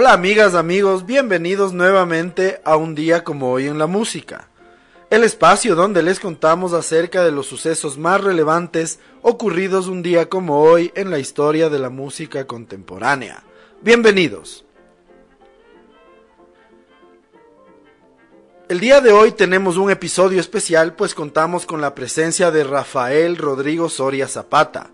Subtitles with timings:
[0.00, 4.48] Hola amigas, amigos, bienvenidos nuevamente a un día como hoy en la música.
[5.10, 10.60] El espacio donde les contamos acerca de los sucesos más relevantes ocurridos un día como
[10.62, 13.42] hoy en la historia de la música contemporánea.
[13.82, 14.64] Bienvenidos.
[18.68, 23.36] El día de hoy tenemos un episodio especial pues contamos con la presencia de Rafael
[23.36, 24.92] Rodrigo Soria Zapata.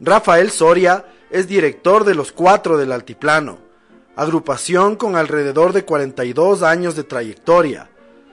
[0.00, 3.65] Rafael Soria es director de Los Cuatro del Altiplano,
[4.16, 7.90] agrupación con alrededor de 42 años de trayectoria.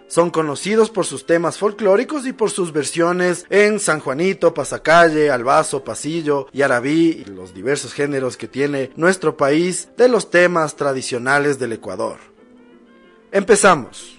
[0.08, 5.84] Son conocidos por sus temas folclóricos y por sus versiones en San Juanito, Pasacalle, Albazo,
[5.84, 11.58] Pasillo y Arabí y los diversos géneros que tiene nuestro país de los temas tradicionales
[11.58, 12.18] del Ecuador.
[13.31, 14.12] Empezamos.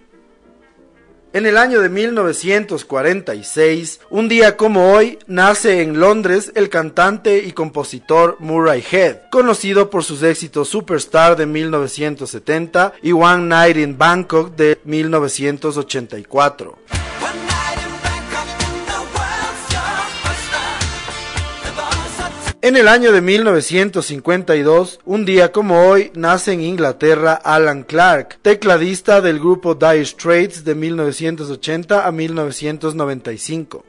[1.35, 7.51] En el año de 1946, un día como hoy, nace en Londres el cantante y
[7.51, 14.55] compositor Murray Head, conocido por sus éxitos Superstar de 1970 y One Night in Bangkok
[14.55, 17.04] de 1984.
[22.65, 29.21] En el año de 1952, un día como hoy, nace en Inglaterra Alan Clark, tecladista
[29.21, 33.85] del grupo Dire Straits de 1980 a 1995.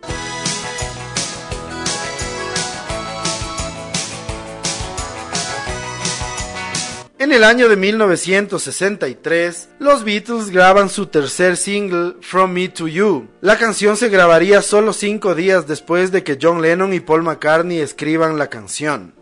[7.26, 13.28] En el año de 1963, los Beatles graban su tercer single, From Me to You.
[13.42, 17.80] La canción se grabaría solo cinco días después de que John Lennon y Paul McCartney
[17.80, 19.16] escriban la canción.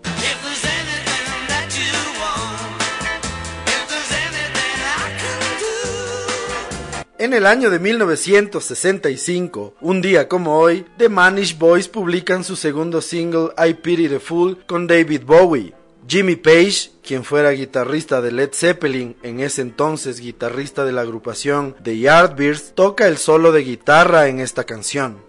[7.18, 13.00] En el año de 1965, un día como hoy, The Manish Boys publican su segundo
[13.00, 15.74] single I Pity the Fool con David Bowie.
[16.08, 21.76] Jimmy Page, quien fuera guitarrista de Led Zeppelin, en ese entonces guitarrista de la agrupación
[21.82, 25.24] The Yardbirds, toca el solo de guitarra en esta canción.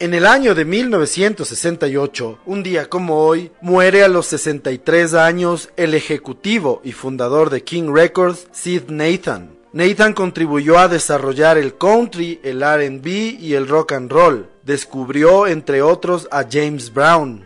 [0.00, 5.94] En el año de 1968, un día como hoy, muere a los 63 años el
[5.94, 9.53] ejecutivo y fundador de King Records, Sid Nathan.
[9.74, 13.08] Nathan contribuyó a desarrollar el country, el RB
[13.40, 14.48] y el rock and roll.
[14.62, 17.44] Descubrió, entre otros, a James Brown.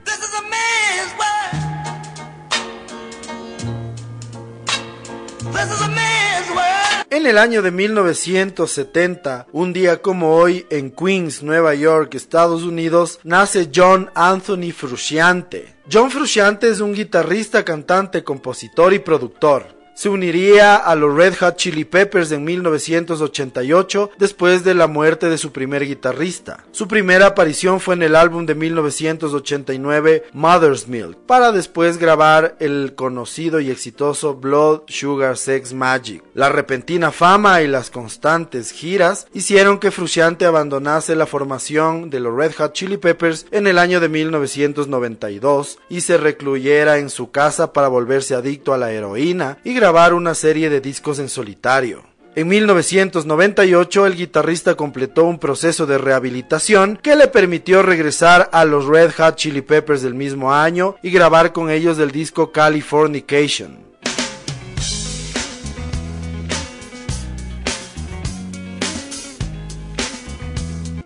[7.08, 13.20] En el año de 1970, un día como hoy, en Queens, Nueva York, Estados Unidos,
[13.24, 15.76] nace John Anthony Frusciante.
[15.90, 21.56] John Frusciante es un guitarrista, cantante, compositor y productor se uniría a los Red Hot
[21.56, 26.64] Chili Peppers en 1988 después de la muerte de su primer guitarrista.
[26.70, 32.94] Su primera aparición fue en el álbum de 1989 Mother's Milk, para después grabar el
[32.94, 36.22] conocido y exitoso Blood Sugar Sex Magic.
[36.32, 42.36] La repentina fama y las constantes giras hicieron que Frusciante abandonase la formación de los
[42.36, 47.72] Red Hot Chili Peppers en el año de 1992 y se recluyera en su casa
[47.72, 52.02] para volverse adicto a la heroína y grabar una serie de discos en solitario.
[52.34, 58.84] En 1998 el guitarrista completó un proceso de rehabilitación que le permitió regresar a los
[58.84, 63.87] Red Hot Chili Peppers del mismo año y grabar con ellos el disco Californication.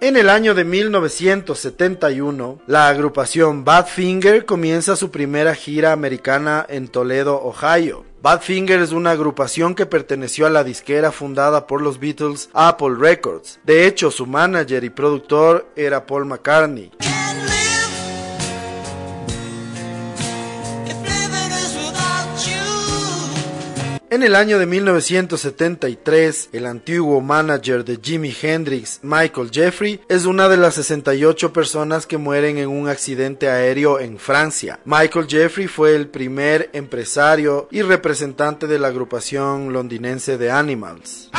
[0.02, 7.40] En el año de 1971, la agrupación Badfinger comienza su primera gira americana en Toledo,
[7.40, 8.04] Ohio.
[8.20, 13.60] Badfinger es una agrupación que perteneció a la disquera fundada por los Beatles Apple Records.
[13.62, 16.90] De hecho, su manager y productor era Paul McCartney.
[24.12, 30.50] En el año de 1973, el antiguo manager de Jimi Hendrix, Michael Jeffrey, es una
[30.50, 34.78] de las 68 personas que mueren en un accidente aéreo en Francia.
[34.84, 41.30] Michael Jeffrey fue el primer empresario y representante de la agrupación londinense de Animals.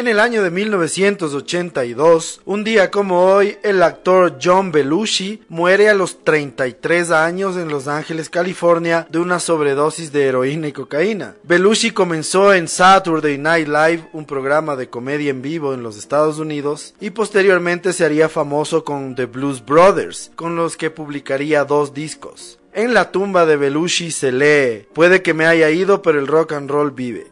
[0.00, 5.94] En el año de 1982, un día como hoy, el actor John Belushi muere a
[5.94, 11.34] los 33 años en Los Ángeles, California, de una sobredosis de heroína y cocaína.
[11.42, 16.38] Belushi comenzó en Saturday Night Live, un programa de comedia en vivo en los Estados
[16.38, 21.92] Unidos, y posteriormente se haría famoso con The Blues Brothers, con los que publicaría dos
[21.92, 22.58] discos.
[22.72, 26.52] En la tumba de Belushi se lee, puede que me haya ido, pero el rock
[26.52, 27.26] and roll vive.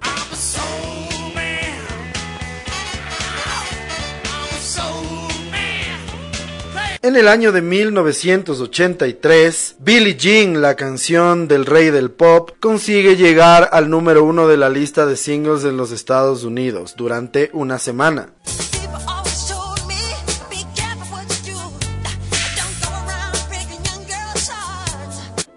[7.00, 13.68] En el año de 1983, Billie Jean, la canción del rey del pop, consigue llegar
[13.70, 18.30] al número uno de la lista de singles en los Estados Unidos durante una semana.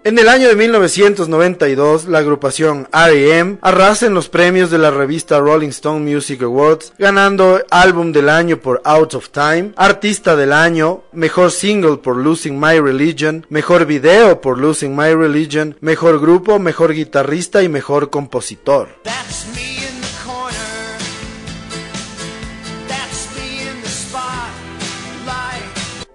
[0.04, 3.58] En el año de 1992, la agrupación R.E.M.
[3.62, 8.56] arrasa en los premios de la revista Rolling Stone Music Awards, ganando álbum del año
[8.56, 14.40] por Out of Time, artista del año, mejor single por Losing My Religion, mejor video
[14.40, 18.88] por Losing My Religion, mejor grupo, mejor guitarrista y mejor compositor.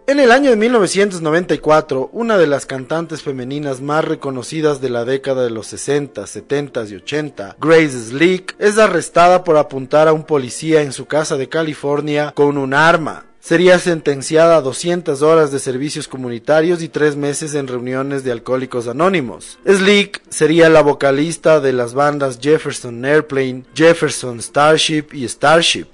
[0.10, 5.44] En el año de 1994, una de las cantantes femeninas más reconocidas de la década
[5.44, 10.82] de los 60, 70 y 80, Grace Slick, es arrestada por apuntar a un policía
[10.82, 13.26] en su casa de California con un arma.
[13.42, 18.88] Sería sentenciada a 200 horas de servicios comunitarios y 3 meses en reuniones de alcohólicos
[18.88, 19.60] anónimos.
[19.68, 25.88] Slick sería la vocalista de las bandas Jefferson Airplane, Jefferson Starship y Starship.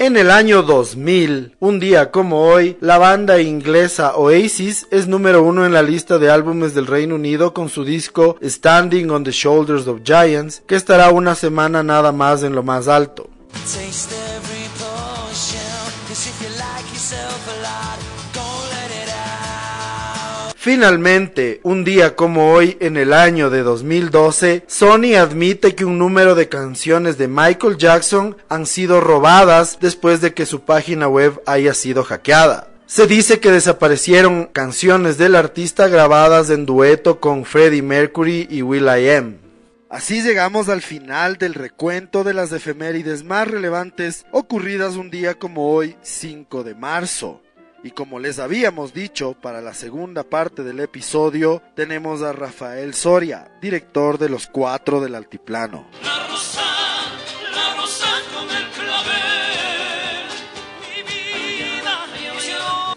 [0.00, 5.66] En el año 2000, un día como hoy, la banda inglesa Oasis es número uno
[5.66, 9.88] en la lista de álbumes del Reino Unido con su disco Standing on the Shoulders
[9.88, 13.28] of Giants, que estará una semana nada más en lo más alto.
[20.60, 26.34] Finalmente, un día como hoy en el año de 2012, Sony admite que un número
[26.34, 31.74] de canciones de Michael Jackson han sido robadas después de que su página web haya
[31.74, 32.66] sido hackeada.
[32.86, 39.36] Se dice que desaparecieron canciones del artista grabadas en dueto con Freddie Mercury y will.i.am.
[39.88, 45.72] Así llegamos al final del recuento de las efemérides más relevantes ocurridas un día como
[45.72, 47.42] hoy, 5 de marzo.
[47.82, 53.52] Y como les habíamos dicho, para la segunda parte del episodio tenemos a Rafael Soria,
[53.62, 55.86] director de Los Cuatro del Altiplano.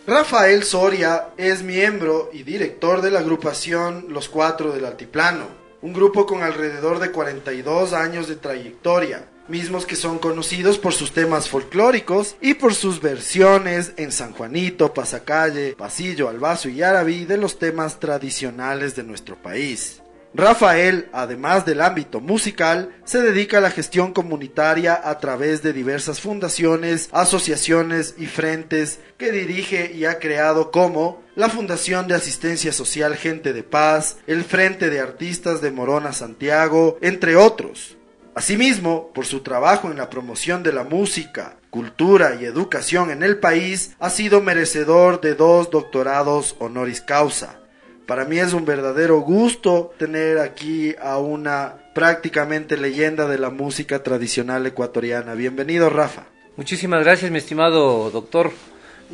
[0.07, 5.45] Rafael Soria es miembro y director de la agrupación Los Cuatro del Altiplano,
[5.83, 11.11] un grupo con alrededor de 42 años de trayectoria mismos que son conocidos por sus
[11.11, 17.37] temas folclóricos y por sus versiones en San Juanito, Pasacalle, Pasillo, Albazo y Arabí de
[17.37, 20.01] los temas tradicionales de nuestro país.
[20.33, 26.21] Rafael, además del ámbito musical, se dedica a la gestión comunitaria a través de diversas
[26.21, 33.17] fundaciones, asociaciones y frentes que dirige y ha creado como la Fundación de Asistencia Social
[33.17, 37.97] Gente de Paz, el Frente de Artistas de Morona Santiago, entre otros.
[38.41, 43.37] Asimismo, por su trabajo en la promoción de la música, cultura y educación en el
[43.37, 47.59] país, ha sido merecedor de dos doctorados honoris causa.
[48.07, 54.01] Para mí es un verdadero gusto tener aquí a una prácticamente leyenda de la música
[54.01, 55.35] tradicional ecuatoriana.
[55.35, 56.25] Bienvenido, Rafa.
[56.57, 58.51] Muchísimas gracias, mi estimado doctor.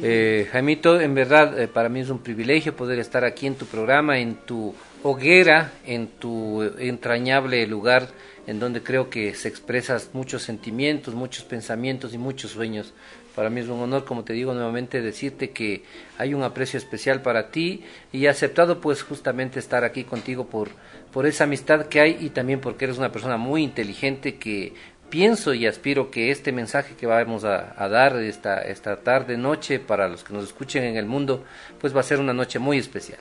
[0.02, 3.66] Eh, Jaimito, en verdad eh, para mí es un privilegio poder estar aquí en tu
[3.66, 8.10] programa, en tu hoguera, en tu entrañable lugar
[8.48, 12.94] en donde creo que se expresan muchos sentimientos, muchos pensamientos y muchos sueños.
[13.36, 15.84] Para mí es un honor, como te digo nuevamente, decirte que
[16.18, 20.70] hay un aprecio especial para ti y he aceptado pues justamente estar aquí contigo por,
[21.12, 24.74] por esa amistad que hay y también porque eres una persona muy inteligente que
[25.10, 29.80] pienso y aspiro que este mensaje que vamos a, a, dar esta, esta tarde, noche,
[29.80, 31.44] para los que nos escuchen en el mundo,
[31.80, 33.20] pues va a ser una noche muy especial.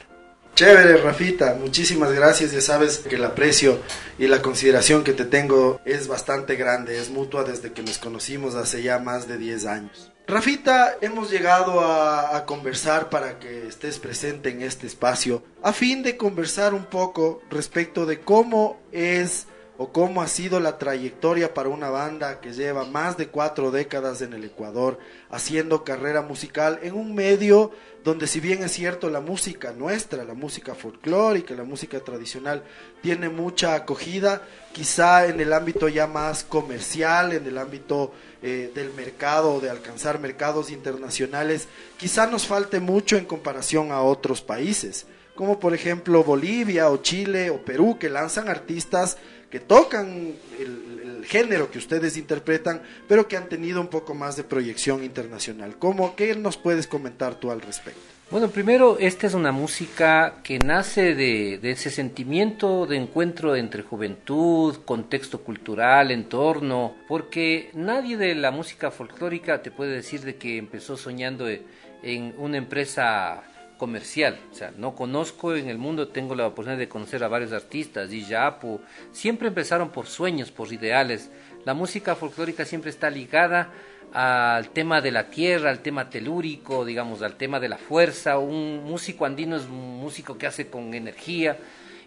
[0.57, 2.53] Chévere, Rafita, muchísimas gracias.
[2.53, 3.79] Ya sabes que el aprecio
[4.19, 8.55] y la consideración que te tengo es bastante grande, es mutua desde que nos conocimos
[8.55, 10.13] hace ya más de 10 años.
[10.27, 16.03] Rafita, hemos llegado a, a, conversar para que estés presente en este espacio, a fin
[16.03, 21.69] de conversar un poco respecto de cómo es o cómo ha sido la trayectoria para
[21.69, 24.99] una banda que lleva más de cuatro décadas en el Ecuador
[25.31, 27.73] haciendo carrera musical en un medio
[28.07, 32.63] donde si bien es cierto la música nuestra, la música folclórica, la música tradicional
[33.03, 34.43] tiene mucha acogida,
[34.73, 40.21] quizá en el ámbito ya más comercial, en el ámbito eh, del mercado, de alcanzar
[40.21, 41.67] mercados internacionales,
[41.97, 45.07] quizá nos falte mucho en comparación a otros países,
[45.37, 49.19] como por ejemplo Bolivia o Chile o Perú, que lanzan artistas
[49.51, 54.45] que tocan el, género que ustedes interpretan, pero que han tenido un poco más de
[54.45, 55.77] proyección internacional.
[55.77, 58.01] ¿Cómo, ¿Qué nos puedes comentar tú al respecto?
[58.31, 64.77] Bueno, primero, esta es una música que nace de, ese sentimiento de encuentro entre juventud,
[64.85, 70.97] contexto cultural, entorno, porque nadie de la música folclórica te puede decir de que empezó
[70.97, 73.43] soñando en una empresa
[73.77, 77.53] comercial, o sea, no conozco en el mundo, tengo la oportunidad de conocer a varios
[77.53, 78.81] artistas, y Apu,
[79.13, 81.31] siempre empezaron por sueños, por ideales.
[81.65, 83.73] La música folclórica siempre está ligada
[84.13, 88.39] al tema de la tierra, al tema telúrico, digamos, al tema de la fuerza.
[88.39, 91.59] Un músico andino es un músico que hace con energía.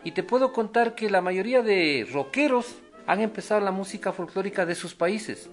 [0.03, 4.75] Y te puedo contar que la mayoría de rockeros han empezado la música folclórica de
[4.75, 5.49] sus países.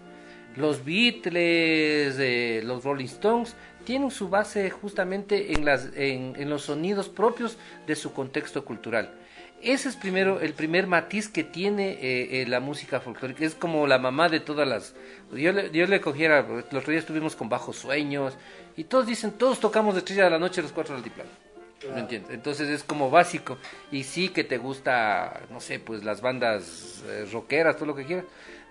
[0.56, 3.56] Los Beatles, eh, los Rolling Stones,
[3.86, 9.14] tienen su base justamente en, las, en los sonidos propios de su contexto cultural.
[9.62, 13.44] Ese es primero el primer matiz que tiene eh, eh, la música folclórica.
[13.44, 14.94] Es como la mamá de todas las.
[15.32, 16.42] Yo le, yo le cogiera.
[16.42, 18.34] Los otro día estuvimos con bajos sueños
[18.76, 21.30] y todos dicen, todos tocamos de estrella de la noche los cuatro del altiplano.
[21.94, 22.32] ¿Me entiendes?
[22.32, 23.56] Entonces es como básico.
[23.90, 28.04] Y sí que te gusta, no sé, pues las bandas eh, rockeras, todo lo que
[28.04, 28.26] quieras.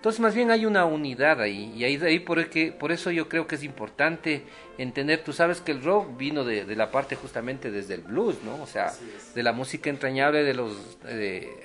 [0.05, 2.47] Entonces, más bien hay una unidad ahí, y ahí, ahí por,
[2.77, 4.43] por eso yo creo que es importante
[4.77, 8.62] entender, tú sabes que el rock vino de, la parte justamente desde el blues, ¿no?
[8.62, 8.93] O sea,
[9.33, 11.00] de la música entrañable de los,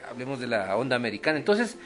[0.08, 1.36] hablemos de la onda americana.
[1.36, 1.76] Entonces,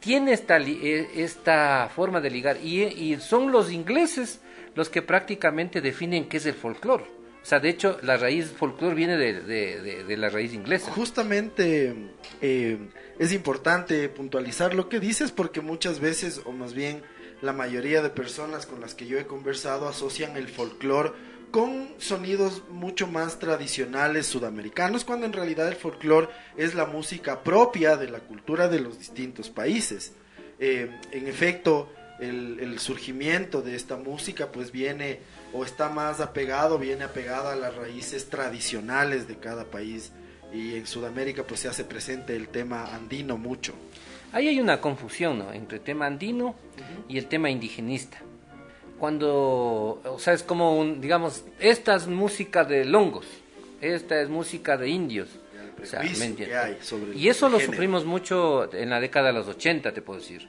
[0.00, 4.40] tiene esta, e, esta forma de ligar, y, y son los ingleses
[4.74, 7.19] los que prácticamente definen qué es el folclore.
[7.42, 10.92] O sea, de hecho, la raíz folclore viene de, de, la raíz inglesa.
[10.92, 11.94] Justamente
[12.42, 12.78] eh,
[13.18, 17.02] es importante puntualizar lo que dices porque muchas veces, o más bien
[17.40, 21.12] la mayoría de personas con las que yo he conversado asocian el folclore
[21.50, 27.96] con sonidos mucho más tradicionales sudamericanos, cuando en realidad el folclore es la música propia
[27.96, 30.12] de la cultura de los distintos países.
[30.58, 35.20] Eh, en efecto, el, el, surgimiento de esta música pues viene
[35.52, 40.12] o está más apegado, viene apegada a las raíces tradicionales de cada país
[40.52, 43.74] y en Sudamérica pues se hace presente el tema andino mucho.
[44.32, 45.52] Ahí hay una confusión ¿no?
[45.52, 46.54] entre el tema andino
[47.08, 48.18] y el tema indigenista.
[48.98, 53.26] Cuando, o sea, es como un, digamos, esta es música de longos,
[53.80, 55.28] esta es música de indios.
[55.82, 56.02] O sea,
[57.14, 60.46] y eso lo sufrimos mucho en la década de los 80, te puedo decir.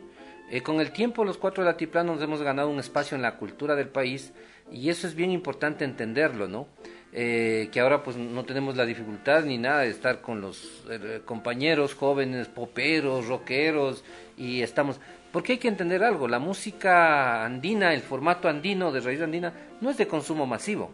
[0.52, 3.88] Eh, con el tiempo, los cuatro latiplanos hemos ganado un espacio en la cultura del
[3.88, 4.34] país
[4.70, 6.68] y eso es bien importante entenderlo, ¿no?
[7.14, 11.22] Eh, que ahora pues no tenemos la dificultad ni nada de estar con los eh,
[11.24, 14.04] compañeros jóvenes, poperos, rockeros
[14.38, 15.00] y estamos...
[15.32, 19.90] Porque hay que entender algo, la música andina, el formato andino de raíz andina, no
[19.90, 20.92] es de consumo masivo.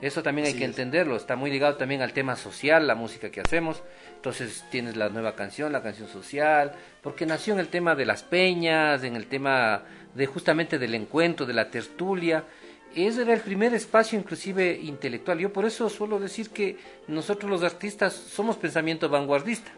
[0.00, 3.40] Eso también hay que entenderlo, está muy ligado también al tema social, la música que
[3.40, 3.82] hacemos.
[4.16, 6.72] Entonces tienes la nueva canción, la canción social,
[7.02, 9.84] porque nació en el tema de las peñas, en el tema
[10.14, 12.44] de justamente del encuentro, de la tertulia
[13.04, 15.38] ese era el primer espacio inclusive intelectual.
[15.38, 19.70] Yo por eso suelo decir que nosotros los artistas somos pensamiento vanguardista.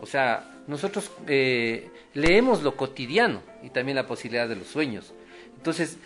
[0.00, 5.12] O sea, nosotros eh, leemos lo cotidiano y también la posibilidad de los sueños.
[5.56, 5.96] Entonces,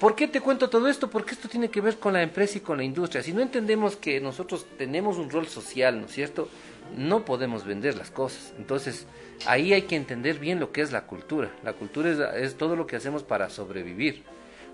[0.00, 1.10] ¿por qué te cuento todo esto?
[1.10, 3.22] Porque esto tiene que ver con la empresa y con la industria.
[3.22, 6.48] Si no entendemos que nosotros tenemos un rol social, ¿no es cierto?
[6.96, 8.54] No podemos vender las cosas.
[8.58, 9.06] Entonces,
[9.46, 11.50] ahí hay que entender bien lo que es la cultura.
[11.64, 14.22] La cultura es todo lo que hacemos para sobrevivir.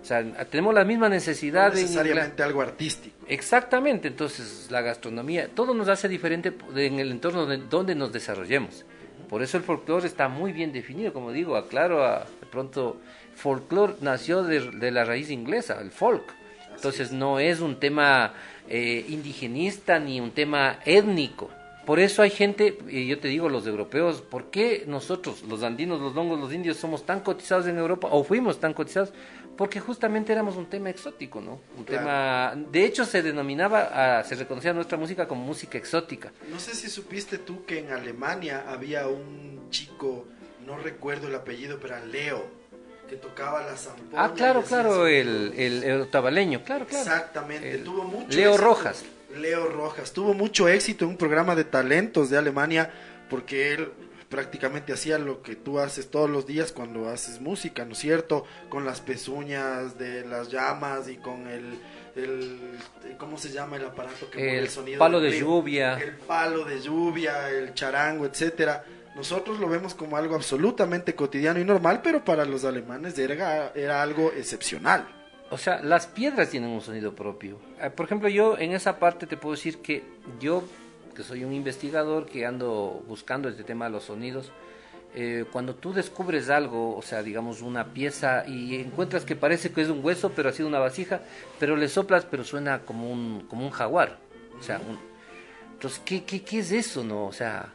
[0.02, 3.14] O sea, tenemos la misma necesidad no necesariamente algo artístico.
[3.28, 8.84] Exactamente, entonces la gastronomía, todo nos hace diferente en el entorno donde nos desarrollemos.
[9.28, 13.00] Por eso el folclore está muy bien definido, como digo, aclaro, a, de pronto,
[13.34, 16.24] folclore nació de, la raíz inglesa, el folk.
[16.74, 18.34] Entonces no es un tema
[18.68, 21.50] eh, indigenista ni un tema étnico.
[21.86, 26.00] Por eso hay gente, y yo te digo, los europeos, ¿por qué nosotros, los andinos,
[26.00, 29.12] los longos, los indios, somos tan cotizados en Europa o fuimos tan cotizados?
[29.56, 31.60] porque justamente éramos un tema exótico, ¿no?
[31.76, 36.32] Un tema, de hecho se denominaba, se reconocía nuestra música como música exótica.
[36.50, 40.26] No sé si supiste tú que en Alemania había un chico,
[40.66, 42.46] no recuerdo el apellido, pero era Leo,
[43.12, 44.24] que tocaba la zampoña.
[44.24, 47.02] Ah, claro, claro, el, el, tabaleño, claro, claro.
[47.02, 49.04] Exactamente, tuvo mucho Leo Rojas.
[49.36, 52.90] Leo Rojas, tuvo mucho éxito en un programa de talentos de Alemania
[53.28, 53.92] porque él
[54.30, 58.46] prácticamente hacía lo que tú haces todos los días cuando haces música, ¿no es cierto?
[58.70, 61.78] Con las pezuñas de las llamas y con el,
[62.16, 62.78] el
[63.18, 64.98] ¿cómo se llama el aparato que el, el sonido?
[64.98, 65.98] Palo de lluvia.
[65.98, 68.82] El palo de lluvia, el charango, etcétera.
[69.14, 74.02] Nosotros lo vemos como algo absolutamente cotidiano y normal, pero para los alemanes era, era
[74.02, 75.06] algo excepcional.
[75.50, 77.58] O sea, las piedras tienen un sonido propio.
[77.78, 80.02] Eh, por ejemplo, yo en esa parte te puedo decir que
[80.40, 80.64] yo
[81.14, 84.50] que soy un investigador que ando buscando este tema de los sonidos,
[85.14, 89.82] eh, cuando tú descubres algo, o sea, digamos una pieza y encuentras que parece que
[89.82, 91.20] es un hueso, pero ha sido una vasija,
[91.60, 94.18] pero le soplas, pero suena como un, como un jaguar.
[94.58, 94.80] O sea,
[95.72, 97.26] entonces, ¿qué, ¿qué, qué, es eso, no?
[97.26, 97.72] O sea,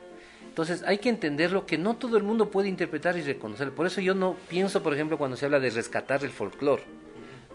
[0.57, 3.69] entonces hay que entenderlo que no todo el mundo puede interpretar y reconocer.
[3.73, 6.81] Por eso yo no pienso, por ejemplo, cuando se habla de rescatar el folclore.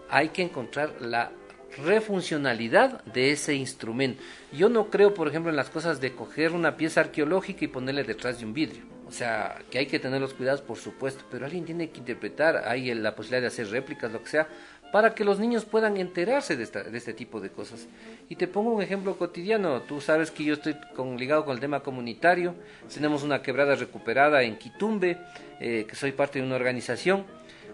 [0.09, 1.33] Hay que encontrar la
[1.83, 4.23] refuncionalidad de ese instrumento.
[4.53, 8.05] Yo no creo, por ejemplo, en las cosas de coger una pieza arqueológica y ponerle
[8.05, 8.85] detrás de un vidrio.
[9.05, 12.63] O sea, que hay que tener los cuidados, por supuesto, pero alguien tiene que interpretar,
[12.65, 14.47] hay la posibilidad de hacer réplicas, lo que sea,
[14.93, 17.87] para que los niños puedan enterarse de, esta, de este tipo de cosas.
[18.29, 21.59] Y te pongo un ejemplo cotidiano, tú sabes que yo estoy con, ligado con el
[21.59, 22.53] tema comunitario,
[22.93, 25.17] tenemos una quebrada recuperada en Quitumbe,
[25.59, 27.25] eh, que soy parte de una organización,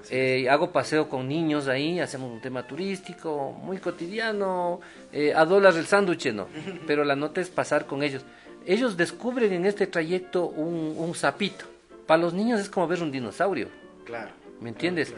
[0.09, 4.79] eh, hago paseo con niños ahí, hacemos un tema turístico, muy cotidiano,
[5.11, 6.47] eh, a dólar el sándwich, no,
[6.87, 8.23] pero la nota es pasar con ellos.
[8.65, 11.65] Ellos descubren en este trayecto un, un sapito.
[12.07, 13.67] Para los niños es como ver un dinosaurio.
[14.05, 14.31] Claro.
[14.61, 15.13] ¿Me entiendes?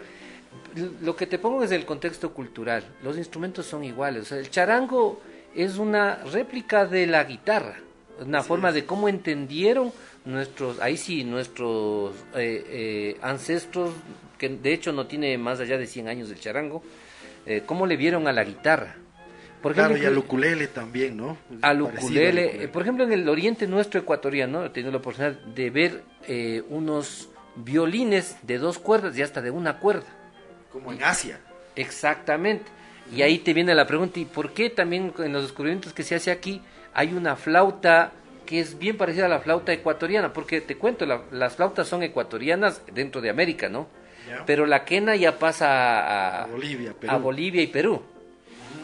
[1.01, 2.83] Lo que te pongo es el contexto cultural.
[3.03, 4.23] Los instrumentos son iguales.
[4.23, 5.21] O sea, el charango
[5.55, 7.75] es una réplica de la guitarra,
[8.19, 9.91] una forma de cómo entendieron
[10.25, 13.93] nuestros, ahí sí, nuestros eh, eh, ancestros,
[14.37, 16.83] que de hecho no tiene más allá de 100 años del charango,
[17.45, 18.95] eh, cómo le vieron a la guitarra.
[19.61, 21.37] Por ejemplo, claro, y al ukulele también, ¿no?
[21.61, 26.03] Al ukulele, por ejemplo, en el oriente nuestro ecuatoriano, he tenido la oportunidad de ver
[26.69, 30.07] unos violines de dos cuerdas y hasta de una cuerda.
[30.71, 31.39] Como en Asia.
[31.75, 32.65] Exactamente.
[33.13, 36.15] Y ahí te viene la pregunta, ¿y por qué también en los descubrimientos que se
[36.15, 36.61] hace aquí
[36.93, 38.11] hay una flauta
[38.45, 42.81] que es bien parecida a la flauta ecuatoriana, porque te cuento, las flautas son ecuatorianas
[42.93, 43.87] dentro de América, ¿no?
[44.45, 48.01] Pero la quena ya pasa a, Bolivia, a Bolivia y Perú.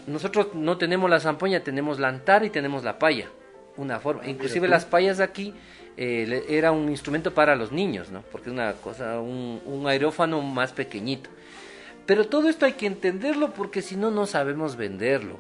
[0.08, 3.27] Nosotros no tenemos la zampoña, tenemos la antara y tenemos la paya,
[3.75, 4.22] una forma.
[4.24, 5.53] Ah, Inclusive las payas aquí
[5.96, 8.21] eh, era un instrumento para los niños, ¿no?
[8.32, 11.30] Porque es una cosa, un, un aerófano más pequeñito.
[12.08, 15.38] Pero todo esto hay que entenderlo porque si no, no sabemos venderlo.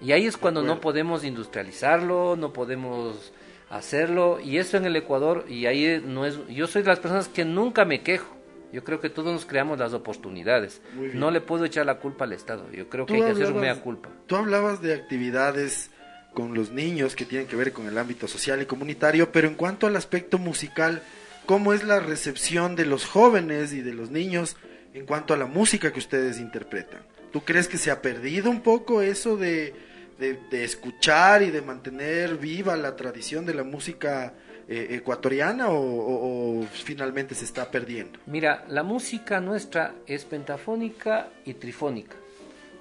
[0.00, 3.32] Y ahí es cuando no podemos industrializarlo, no podemos
[3.68, 4.38] hacerlo.
[4.40, 7.44] Y eso en el Ecuador y ahí no es yo soy de las personas que
[7.44, 8.32] nunca me quejo.
[8.72, 10.82] Yo creo que todos nos creamos las oportunidades.
[11.14, 12.70] No le puedo echar la culpa al Estado.
[12.72, 14.08] Yo creo que hay que hacer un mea culpa.
[14.26, 15.90] Tú hablabas de actividades
[16.32, 19.54] con los niños que tienen que ver con el ámbito social y comunitario pero en
[19.54, 21.00] cuanto al aspecto musical
[21.46, 24.56] cómo es la recepción de los jóvenes y de los niños
[24.94, 27.02] en cuanto a la música que ustedes interpretan
[27.32, 29.74] tú crees que se ha perdido un poco eso de
[30.18, 34.32] de, escuchar y de mantener viva la tradición de la música
[34.68, 38.18] eh, ecuatoriana o, finalmente se está perdiendo?
[38.26, 42.16] Mira, la música nuestra es pentafónica y trifónica.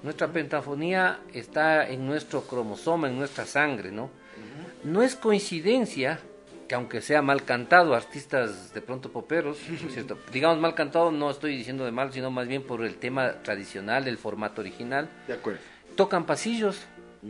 [0.03, 4.09] Nuestra pentafonía está en nuestro cromosoma, en nuestra sangre, ¿no?
[4.83, 6.19] No es coincidencia
[6.73, 9.59] que aunque sea mal cantado, artistas de pronto poperos,
[9.91, 10.17] ¿cierto?
[10.33, 14.07] digamos mal cantado, no estoy diciendo de mal, sino más bien por el tema tradicional,
[14.07, 15.07] el formato original.
[15.27, 15.59] De acuerdo.
[15.95, 16.81] Tocan pasillos,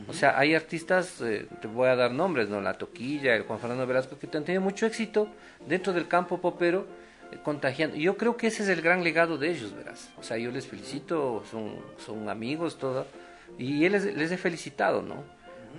[0.08, 2.62] o sea, hay artistas, eh, te voy a dar nombres, ¿no?
[2.62, 5.27] La Toquilla, el Juan Fernando Velasco, que han tenido mucho éxito
[5.67, 6.88] dentro del campo popero,
[7.34, 7.97] eh, contagiando.
[7.97, 10.10] Yo creo que ese es el gran legado de ellos, verás.
[10.17, 13.08] O sea, yo les felicito, son, son amigos, todo.
[13.58, 15.25] Y les, les he felicitado, ¿no?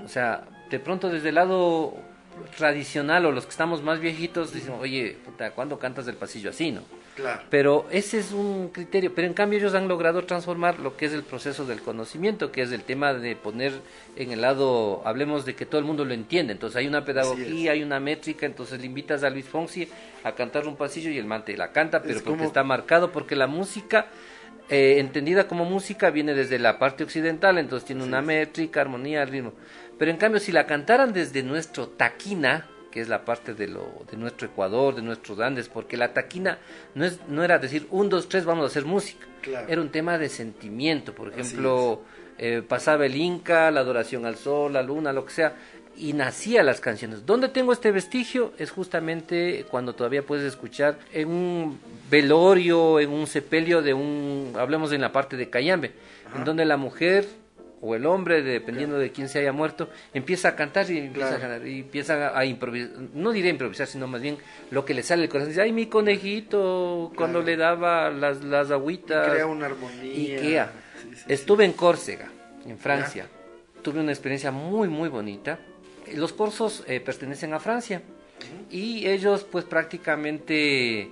[0.04, 1.94] O sea, de pronto desde el lado
[2.56, 6.72] tradicional o los que estamos más viejitos dicen, oye, puta, ¿cuándo cantas del pasillo así,
[6.72, 6.82] no?
[7.48, 9.14] Pero ese es un criterio.
[9.14, 12.62] Pero en cambio ellos han logrado transformar lo que es el proceso del conocimiento, que
[12.62, 13.72] es el tema de poner
[14.16, 16.52] en el lado, hablemos de que todo el mundo lo entiende.
[16.52, 19.88] Entonces hay una pedagogía, hay una métrica, entonces le invitas a Luis Fonsi
[20.24, 23.46] a cantar un pasillo y el mante la canta, pero porque está marcado, porque la
[23.46, 24.06] música...
[24.70, 29.52] Eh, entendida como música viene desde la parte occidental, entonces tiene una métrica, armonía, ritmo.
[29.98, 34.04] Pero en cambio, si la cantaran desde nuestro taquina, que es la parte de, lo,
[34.10, 36.58] de nuestro Ecuador, de nuestros Andes, porque la taquina
[36.94, 39.26] no, es, no era decir un, dos, tres, vamos a hacer música.
[39.68, 41.12] Era un tema de sentimiento.
[41.12, 42.02] Por ejemplo,
[42.38, 45.56] eh, pasaba el Inca, la adoración al sol, la luna, lo que sea,
[45.96, 47.26] y nacía las canciones.
[47.26, 48.52] ¿Dónde tengo este vestigio?
[48.58, 51.80] Es justamente cuando todavía puedes escuchar en un
[52.10, 55.92] velorio, en un sepelio de un, hablemos en la parte de Cayambe,
[56.34, 57.26] en donde la mujer
[57.86, 61.38] o el hombre, dependiendo de quién se haya muerto, empieza a cantar y empieza a
[61.38, 64.38] ganar, y empieza a, improvisar, no diré improvisar, sino más bien
[64.70, 65.50] lo que le sale del corazón.
[65.50, 69.30] Dice, ay, mi conejito, cuando le daba las, las agüitas.
[69.30, 70.70] crea una armonía.
[71.28, 72.30] Estuve en Córcega,
[72.66, 73.26] en Francia.
[73.82, 75.58] Tuve una experiencia muy, muy bonita.
[76.14, 78.00] Los corsos eh, pertenecen a Francia.
[78.70, 81.10] Y ellos, pues prácticamente...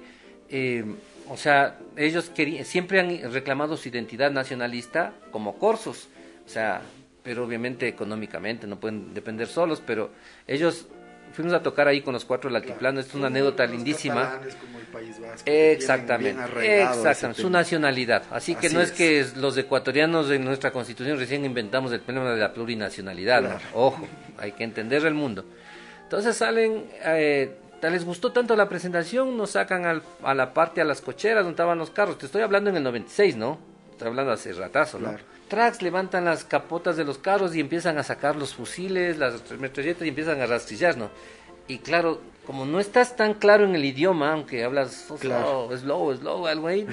[0.49, 0.85] Eh,
[1.29, 2.31] o sea, ellos
[2.65, 6.09] siempre han reclamado su identidad nacionalista como corsos.
[6.47, 6.81] O sea,
[7.23, 10.11] pero obviamente económicamente no pueden depender solos, pero
[10.47, 10.87] ellos
[11.33, 14.39] fuimos a tocar ahí con los cuatro del altiplano, es una anécdota lindísima.
[14.61, 18.25] como el País Vasco, Exactamente, ese exactamente, su nacionalidad.
[18.31, 18.97] Así que no es, es.
[18.97, 23.61] que los ecuatorianos en nuestra constitución recién inventamos el problema de la plurinacionalidad.
[23.73, 25.45] Ojo, hay que entender el mundo.
[26.03, 30.85] Entonces salen, eh, les gustó tanto la presentación, nos sacan al- a la parte, a
[30.85, 32.19] las cocheras donde estaban los carros.
[32.19, 33.59] Te estoy hablando en el 96, ¿no?
[33.93, 35.09] Estoy hablando hace ratazo, ¿no?
[35.09, 35.25] Claro.
[35.53, 40.07] Tracks levantan las capotas de los carros y empiezan a sacar los fusiles, las metralletas
[40.07, 41.11] y empiezan a rastrillar, ¿no?
[41.69, 45.69] Y claro, como no estás tan claro en el idioma, aunque hablas oh, Claro.
[45.69, 46.87] slow, slow, slow, algo ahí,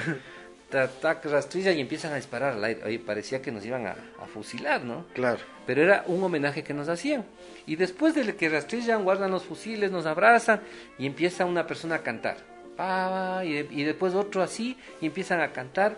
[0.70, 2.84] ta- tac, rastrilla y empiezan a disparar al aire.
[2.84, 3.92] Oye, parecía que nos iban a,
[4.22, 5.06] a fusilar, ¿no?
[5.14, 5.40] Claro.
[5.66, 7.24] Pero era un homenaje que nos hacían.
[7.66, 10.60] Y después de que rastrillan, guardan los fusiles, nos abrazan
[10.98, 12.38] y empieza una persona a cantar.
[12.76, 15.96] Pa, y, y después otro así y empiezan a cantar.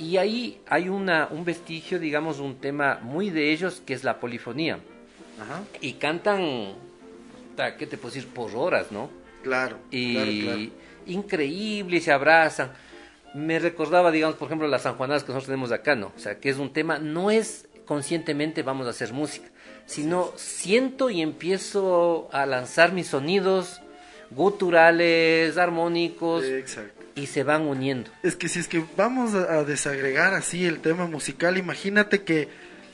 [0.00, 4.18] Y ahí hay una, un vestigio, digamos, un tema muy de ellos que es la
[4.18, 4.78] polifonía.
[5.38, 5.62] Ajá.
[5.82, 6.72] Y cantan,
[7.54, 8.30] ta, ¿qué te puedo decir?
[8.30, 9.10] Por horas, ¿no?
[9.42, 9.76] Claro.
[9.90, 10.70] y claro, claro.
[11.06, 12.72] increíble se abrazan.
[13.34, 16.12] Me recordaba, digamos, por ejemplo, las sanjuanadas que nosotros tenemos acá, ¿no?
[16.16, 19.48] O sea, que es un tema, no es conscientemente vamos a hacer música,
[19.84, 23.82] sino siento y empiezo a lanzar mis sonidos
[24.30, 26.99] guturales, armónicos, Exacto.
[27.14, 28.10] Y se van uniendo.
[28.22, 32.48] Es que si es que vamos a, desagregar así el tema musical, imagínate que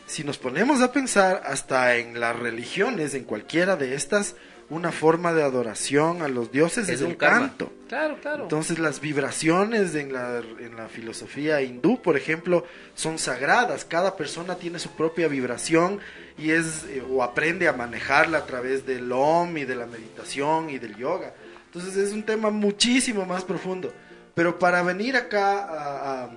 [0.06, 4.36] si nos ponemos a pensar hasta en las religiones, en cualquiera de estas,
[4.68, 7.48] una forma de adoración a los dioses es, un el karma.
[7.48, 7.72] canto.
[7.88, 8.42] Claro, claro.
[8.44, 13.84] Entonces las vibraciones en la, en la filosofía hindú, por ejemplo, son sagradas.
[13.84, 16.00] Cada persona tiene su propia vibración
[16.36, 20.70] y es eh, o aprende a manejarla a través del om y de la meditación
[20.70, 21.32] y del yoga.
[21.66, 23.92] Entonces es un tema muchísimo más profundo.
[24.36, 26.28] Pero para venir acá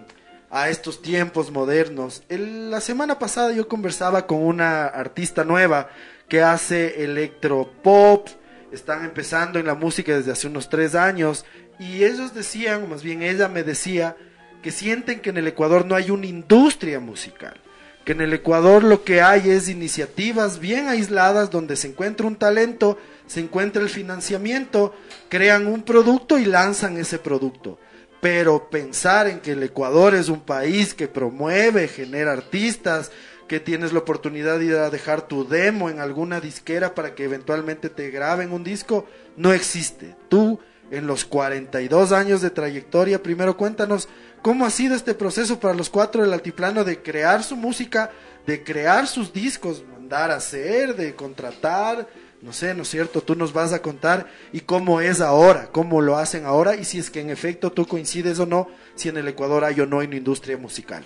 [0.49, 5.89] a, estos tiempos modernos, el- la semana pasada yo conversaba con una artista nueva
[6.29, 8.29] que hace electropop,
[8.71, 11.43] están empezando en la música desde hace unos tres años
[11.77, 14.15] y ellos decían, o más bien ella me decía,
[14.63, 17.59] que sienten que en el Ecuador no hay una industria musical,
[18.05, 22.37] que en el Ecuador lo que hay es iniciativas bien aisladas donde se encuentra un
[22.37, 24.95] talento, se encuentra el financiamiento,
[25.27, 27.77] crean un producto y lanzan ese producto.
[28.21, 33.11] Pero pensar en que el Ecuador es un país que promueve, genera artistas,
[33.49, 37.23] que tienes la oportunidad de ir a dejar tu demo en alguna disquera para que
[37.23, 39.05] eventualmente te graben un disco,
[39.35, 40.15] no existe.
[40.29, 40.59] Tú,
[40.91, 44.07] en los 42 años de trayectoria, primero cuéntanos
[44.41, 48.11] cómo ha sido este proceso para los cuatro del altiplano de crear su música,
[48.45, 52.07] de crear sus discos, mandar a hacer, de contratar,
[52.41, 53.21] no sé, ¿no es cierto?
[53.21, 56.97] Tú nos vas a contar y cómo es ahora, cómo lo hacen ahora y si
[56.99, 59.97] es que en efecto tú coincides o no, si en el Ecuador hay o no
[59.97, 61.03] una industria musical.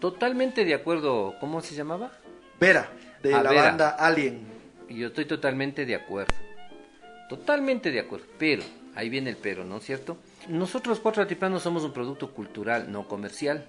[0.00, 1.34] Totalmente de acuerdo.
[1.40, 2.12] ¿Cómo se llamaba?
[2.60, 2.90] Vera,
[3.22, 3.62] de Ah, la Vera.
[3.62, 4.40] banda Alien.
[4.88, 6.32] Y Yo estoy totalmente de acuerdo.
[7.28, 8.26] Totalmente de acuerdo.
[8.38, 8.62] Pero,
[8.94, 10.16] ahí viene el pero, ¿no es cierto?
[10.48, 13.66] Nosotros cuatro altiplanos somos un producto cultural, no comercial,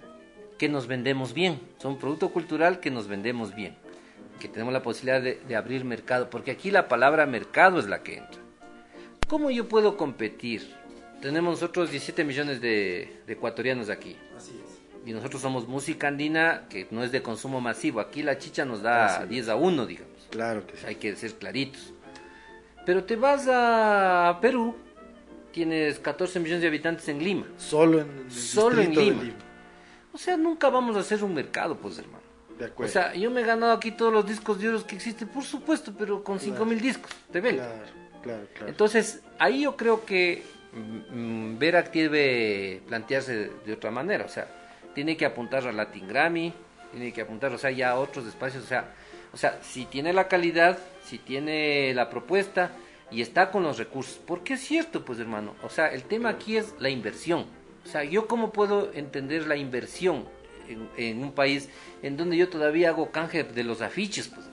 [0.59, 1.59] que nos vendemos bien.
[1.81, 3.75] Son un producto cultural que nos vendemos bien.
[4.39, 6.29] Que tenemos la posibilidad de, de abrir mercado.
[6.29, 8.41] Porque aquí la palabra mercado es la que entra.
[9.27, 10.73] ¿Cómo yo puedo competir?
[11.21, 14.15] Tenemos nosotros 17 millones de, de ecuatorianos aquí.
[14.35, 14.77] Así es.
[15.07, 17.99] Y nosotros somos música andina que no es de consumo masivo.
[17.99, 20.27] Aquí la chicha nos da 10 a 1, digamos.
[20.29, 20.85] Claro que sí.
[20.85, 21.93] Hay que ser claritos.
[22.85, 24.75] Pero te vas a Perú,
[25.51, 27.47] tienes 14 millones de habitantes en Lima.
[27.57, 29.23] Solo en el Solo en Lima.
[30.13, 32.26] O sea, nunca vamos a hacer un mercado, pues hermano.
[32.57, 35.27] De O sea, yo me he ganado aquí todos los discos de oro que existen,
[35.27, 37.67] por supuesto, pero con 5 mil discos de venta.
[37.67, 37.91] claro,
[38.23, 38.67] claro, claro.
[38.67, 40.43] Entonces, ahí yo creo que
[40.73, 44.47] mm, mm, Vera debe plantearse de, de otra manera, o sea,
[44.95, 46.51] tiene que apuntar a Latin Grammy,
[46.91, 48.93] tiene que apuntar, o sea, ya a otros espacios, o sea,
[49.33, 52.71] o sea, si tiene la calidad, si tiene la propuesta
[53.11, 56.57] y está con los recursos, porque es cierto, pues hermano, o sea, el tema aquí
[56.57, 57.45] es la inversión,
[57.85, 60.25] o sea, yo cómo puedo entender la inversión
[60.69, 61.69] en, en un país
[62.03, 64.45] en donde yo todavía hago canje de los afiches, pues.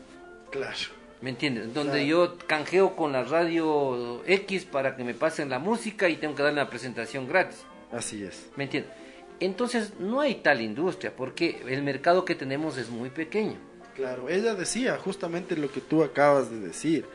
[0.51, 0.77] claro.
[1.21, 1.73] ¿Me entiendes?
[1.73, 2.07] Donde Claro.
[2.07, 6.43] yo canjeo con la radio X para que me pasen la música y tengo que
[6.43, 7.63] darle una presentación gratis.
[7.91, 8.49] Así es.
[8.57, 8.93] ¿Me entiendes?
[9.41, 13.57] Entonces no hay tal industria porque el mercado que tenemos es muy pequeño.
[13.97, 17.07] Claro, ella decía justamente lo que tú acabas de decir.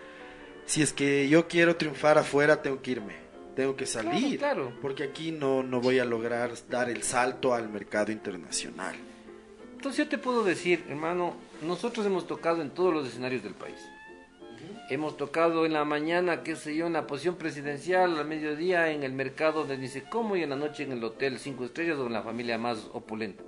[0.66, 3.14] Si es que yo quiero triunfar afuera, tengo que irme,
[3.56, 4.80] tengo que salir, Claro, claro.
[4.82, 8.96] porque aquí no, no voy a lograr dar el salto al mercado internacional.
[9.74, 13.78] Entonces yo te puedo decir, hermano, nosotros hemos tocado en todos los escenarios del país.
[14.90, 19.04] Hemos tocado en la mañana, qué sé yo, en la posición presidencial, al mediodía en
[19.04, 22.08] el mercado de sé cómo y en la noche en el hotel cinco estrellas o
[22.08, 23.44] en la familia más opulenta.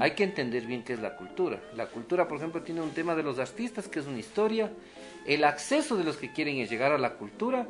[0.00, 1.62] Hay que entender bien qué es la cultura.
[1.76, 4.72] La cultura, por ejemplo, tiene un tema de los artistas, que es una historia,
[5.26, 7.68] el acceso de los que quieren llegar a la cultura,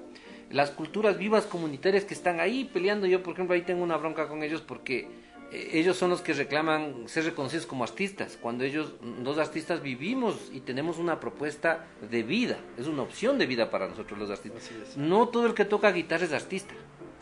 [0.51, 3.07] las culturas vivas comunitarias que están ahí peleando.
[3.07, 5.09] Yo, por ejemplo, ahí tengo una bronca con ellos porque
[5.51, 10.51] eh, ellos son los que reclaman ser reconocidos como artistas, cuando ellos, dos artistas, vivimos
[10.53, 14.97] y tenemos una propuesta de vida, es una opción de vida para nosotros los artistas.
[14.97, 16.75] No todo el que toca guitarra es artista,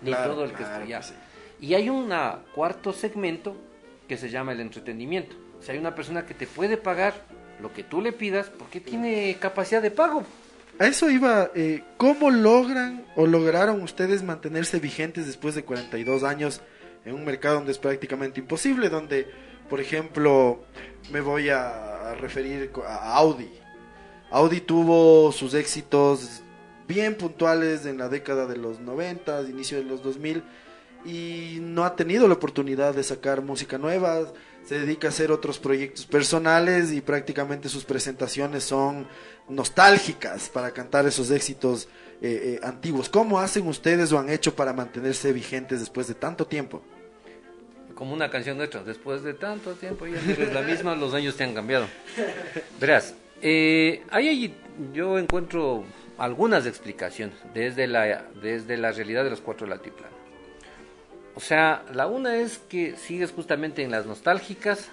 [0.02, 1.00] ni todo el que allá.
[1.60, 2.12] Y hay un
[2.54, 3.56] cuarto segmento
[4.08, 5.36] que se llama el entretenimiento.
[5.60, 7.14] Sea, hay una persona que te puede pagar
[7.60, 10.24] lo que tú le pidas porque tiene capacidad de pago.
[10.78, 16.60] A eso iba, eh, ¿cómo logran o lograron ustedes mantenerse vigentes después de 42 años
[17.06, 19.26] en un mercado donde es prácticamente imposible, donde,
[19.70, 20.60] por ejemplo,
[21.10, 23.48] me voy a referir a Audi.
[24.30, 26.42] Audi tuvo sus éxitos
[26.86, 30.42] bien puntuales en la década de los 90, inicio de los 2000,
[31.06, 34.32] y no ha tenido la oportunidad de sacar música nueva,
[34.66, 39.06] se dedica a hacer otros proyectos personales y prácticamente sus presentaciones son
[39.48, 41.88] nostálgicas para cantar esos éxitos
[42.20, 43.08] eh, eh, antiguos.
[43.08, 46.82] ¿Cómo hacen ustedes o han hecho para mantenerse vigentes después de tanto tiempo?
[47.94, 51.44] Como una canción nuestra, después de tanto tiempo ya es la misma, los años te
[51.44, 51.86] han cambiado.
[52.80, 54.54] Verás, eh, ahí
[54.92, 55.84] yo encuentro
[56.18, 60.25] algunas explicaciones desde la, desde la realidad de los cuatro latiplanos.
[61.36, 64.88] O sea, la una es que sigues justamente en las nostálgicas,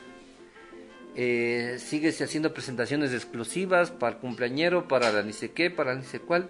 [1.15, 6.03] eh, sigues haciendo presentaciones exclusivas para el cumpleañero, para la ni sé qué, para ni
[6.03, 6.49] sé cuál.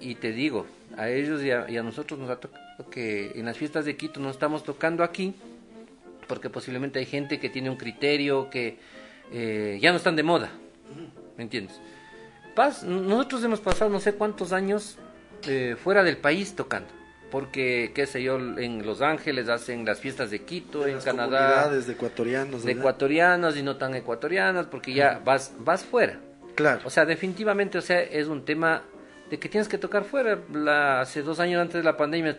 [0.00, 3.84] Y te digo, a ellos y a, nosotros nos ha tocado que en las fiestas
[3.84, 5.36] de Quito no estamos tocando aquí,
[6.26, 8.78] porque posiblemente hay gente que tiene un criterio que
[9.30, 10.50] eh, ya no están de moda.
[11.36, 11.80] ¿Me entiendes?
[12.84, 14.98] nosotros hemos pasado no sé cuántos años
[15.46, 17.01] eh, fuera del país tocando
[17.32, 21.66] porque, qué sé yo, en Los Ángeles hacen las fiestas de Quito, en Canadá.
[21.70, 22.62] de ecuatorianos.
[22.62, 26.20] De ecuatorianos y no tan ecuatorianas, porque ya vas, vas fuera.
[26.54, 26.82] Claro.
[26.84, 28.82] O sea, definitivamente, o sea, es un tema
[29.30, 30.40] de que tienes que tocar fuera.
[30.52, 32.36] La, hace dos años antes de la pandemia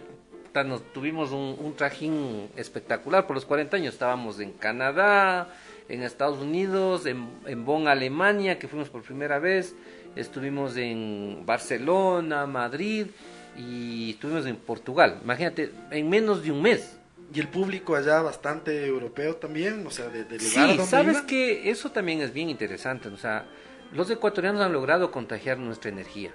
[0.63, 3.95] nos, tuvimos un, un trajín espectacular por los 40 años.
[3.95, 5.49] Estábamos en Canadá,
[5.89, 9.73] en Estados Unidos, en, en Bonn, Alemania, que fuimos por primera vez.
[10.15, 13.07] Estuvimos en Barcelona, Madrid
[13.57, 15.19] y estuvimos en Portugal.
[15.23, 16.97] Imagínate, en menos de un mes.
[17.33, 21.71] Y el público allá bastante europeo también, o sea, de, de lugar sí, sabes que
[21.71, 23.45] eso también es bien interesante, o sea,
[23.91, 26.31] los ecuatorianos han logrado contagiar nuestra energía.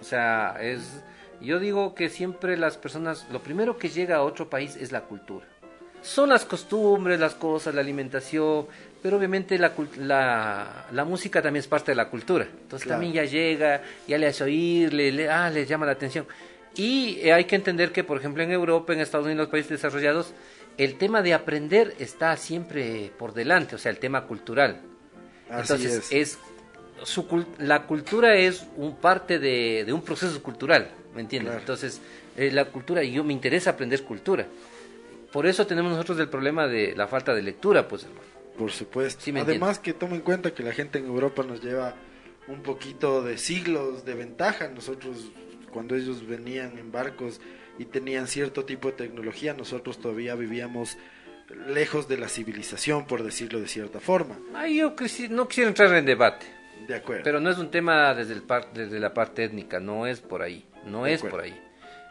[0.00, 1.04] O sea, es
[1.40, 5.02] yo digo que siempre las personas, lo primero que llega a otro país es la
[5.02, 5.46] cultura.
[6.02, 8.66] Son las costumbres, las cosas, la alimentación,
[9.04, 12.48] pero obviamente la, la, la, música también es parte de la cultura.
[12.50, 16.26] Entonces también ya llega, ya le hace oír, le, ah, le llama la atención.
[16.74, 19.72] Y eh, hay que entender que, por ejemplo, en Europa, en Estados Unidos, los países
[19.72, 20.32] desarrollados,
[20.78, 24.80] el tema de aprender está siempre por delante, o sea, el tema cultural.
[25.50, 26.38] Entonces, es.
[27.02, 31.54] su, la cultura es un parte de, de un proceso cultural, ¿me entiendes?
[31.58, 32.00] Entonces,
[32.38, 34.46] eh, la cultura, y yo me interesa aprender cultura.
[35.30, 38.33] Por eso tenemos nosotros el problema de la falta de lectura, pues, hermano.
[38.58, 39.30] Por supuesto.
[39.36, 41.94] Además que toma en cuenta que la gente en Europa nos lleva
[42.46, 44.68] un poquito de siglos de ventaja.
[44.68, 45.30] Nosotros,
[45.72, 47.40] cuando ellos venían en barcos
[47.78, 50.96] y tenían cierto tipo de tecnología, nosotros todavía vivíamos
[51.68, 54.38] lejos de la civilización, por decirlo de cierta forma.
[54.54, 54.94] Ay, yo
[55.30, 56.46] no quisiera entrar en debate.
[56.86, 57.22] De acuerdo.
[57.24, 58.42] Pero no es un tema desde, el
[58.74, 61.58] desde la parte étnica, no es por ahí, no es por ahí.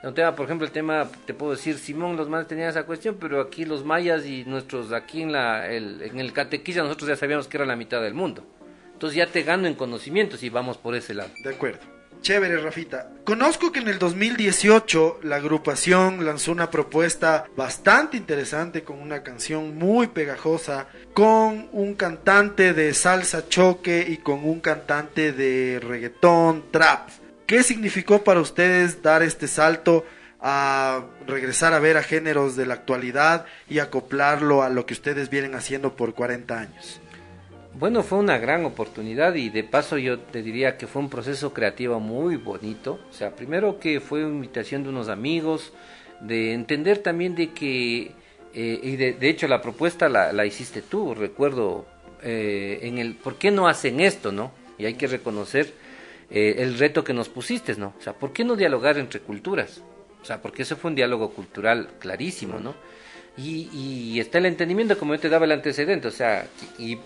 [0.04, 3.16] Un tema, por ejemplo, el tema, te puedo decir, Simón, los mayas tenían esa cuestión,
[3.20, 7.16] pero aquí los mayas y nuestros, aquí en, la, el, en el catequilla, nosotros ya
[7.16, 8.46] sabíamos que era la mitad del mundo.
[8.92, 11.30] Entonces ya te gano en conocimientos y vamos por ese lado.
[11.44, 11.80] De acuerdo.
[12.22, 13.10] Chévere, Rafita.
[13.26, 19.78] Conozco que en el 2018 la agrupación lanzó una propuesta bastante interesante con una canción
[19.78, 27.10] muy pegajosa, con un cantante de salsa choque y con un cantante de reggaetón trap.
[27.46, 30.06] ¿Qué significó para ustedes dar este salto
[30.40, 35.30] a regresar a ver a géneros de la actualidad y acoplarlo a lo que ustedes
[35.30, 37.02] vienen haciendo por 40 años?
[37.74, 41.54] Bueno, fue una gran oportunidad y de paso yo te diría que fue un proceso
[41.54, 43.00] creativo muy bonito.
[43.10, 45.74] O sea, primero que fue una invitación de unos amigos,
[46.22, 48.12] de entender también de que,
[48.54, 51.86] eh, y de, hecho la propuesta la, hiciste tú, recuerdo,
[52.22, 54.52] eh, en el, ¿por qué no hacen esto, no?
[54.78, 55.74] Y hay que reconocer
[56.34, 57.94] eh, el reto que nos pusiste, ¿no?
[57.98, 59.82] O sea, ¿por qué no dialogar entre culturas?
[60.22, 62.74] O sea, porque ese fue un diálogo cultural clarísimo, ¿no?
[63.38, 66.98] Y, y está el entendimiento, como yo te daba el antecedente, o sea, y,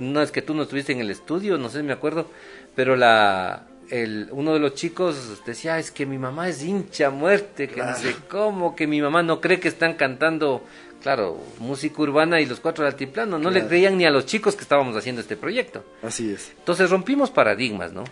[0.00, 2.28] no es que tú no estuviste en el estudio, no sé si me acuerdo,
[2.76, 7.68] pero la, el, uno de los chicos decía, es que mi mamá es hincha muerte,
[7.68, 10.62] que no sé cómo, que mi mamá no cree que están cantando
[11.02, 13.38] claro, música urbana y los cuatro del altiplano.
[13.38, 15.84] No le creían ni a los chicos que estábamos haciendo este proyecto.
[16.02, 16.52] Así es.
[16.58, 18.04] Entonces rompimos paradigmas, ¿no?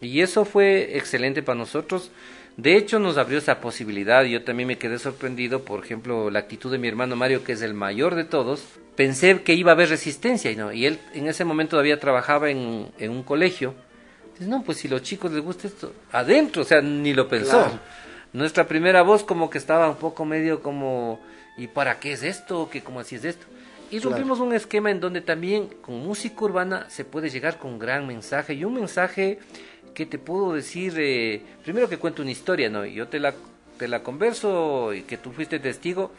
[0.00, 2.10] Y eso fue excelente para nosotros.
[2.56, 4.24] De hecho, nos abrió esa posibilidad.
[4.24, 7.62] Yo también me quedé sorprendido, por ejemplo, la actitud de mi hermano Mario, que es
[7.62, 8.64] el mayor de todos.
[8.96, 10.72] Pensé que iba a haber resistencia y no.
[10.72, 13.74] Y él en ese momento todavía trabajaba en, en un colegio.
[14.38, 17.78] Dice, no, pues si los chicos les gusta esto, adentro, o sea, ni lo pensó.
[18.32, 21.20] Nuestra primera voz como que estaba un poco medio como,
[21.56, 22.68] ¿y para qué es esto?
[22.70, 23.46] ¿Qué, ¿Cómo así es esto?
[23.90, 28.06] Y rompimos un esquema en donde también con música urbana se puede llegar con gran
[28.06, 29.38] mensaje y un mensaje
[29.96, 32.84] que te puedo decir, eh, primero que cuento una historia, ¿no?
[32.84, 33.32] Yo te la,
[33.78, 36.12] te la converso y que tú fuiste testigo.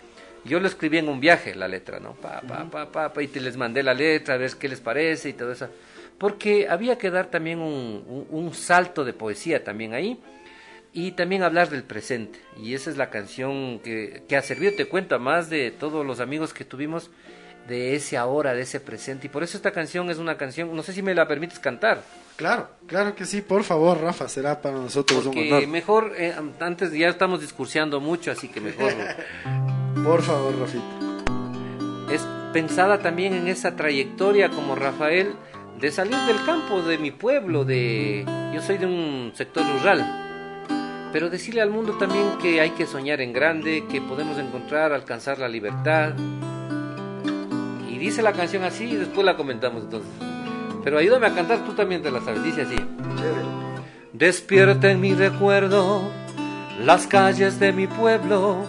[0.45, 2.13] Yo lo escribí en un viaje, la letra, ¿no?
[2.15, 5.29] Pa, pa, pa, pa, y te les mandé la letra, a ver qué les parece
[5.29, 5.69] y todo eso.
[6.17, 10.19] Porque había que dar también un, un, salto de poesía también ahí
[10.91, 12.39] y también hablar del presente.
[12.59, 16.03] Y esa es la canción que, que ha servido, te cuento, a más de todos
[16.03, 17.11] los amigos que tuvimos
[17.67, 19.27] de ese ahora, de ese presente.
[19.27, 22.01] Y por eso esta canción es una canción, no sé si me la permites cantar.
[22.37, 25.67] Claro, claro que sí, por favor, Rafa, será para nosotros un honor.
[25.67, 28.93] mejor, eh, antes ya estamos discursiando mucho, así que mejor.
[30.03, 30.85] por favor, Rafita.
[32.11, 35.33] Es pensada también en esa trayectoria como Rafael
[35.79, 40.23] de salir del campo, de mi pueblo, de yo soy de un sector rural.
[41.11, 45.39] Pero decirle al mundo también que hay que soñar en grande, que podemos encontrar, alcanzar
[45.39, 46.13] la libertad.
[47.97, 50.09] Dice la canción así y después la comentamos entonces.
[50.83, 52.75] Pero ayúdame a cantar, tú también te la sabes, dice así.
[54.13, 56.09] Despierta en mi recuerdo
[56.83, 58.65] las calles de mi pueblo,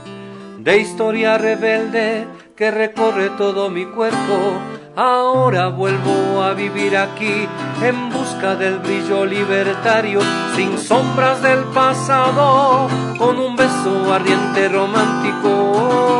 [0.58, 4.58] de historia rebelde que recorre todo mi cuerpo.
[4.96, 7.46] Ahora vuelvo a vivir aquí
[7.82, 10.20] en busca del brillo libertario,
[10.56, 16.18] sin sombras del pasado, con un beso ardiente romántico.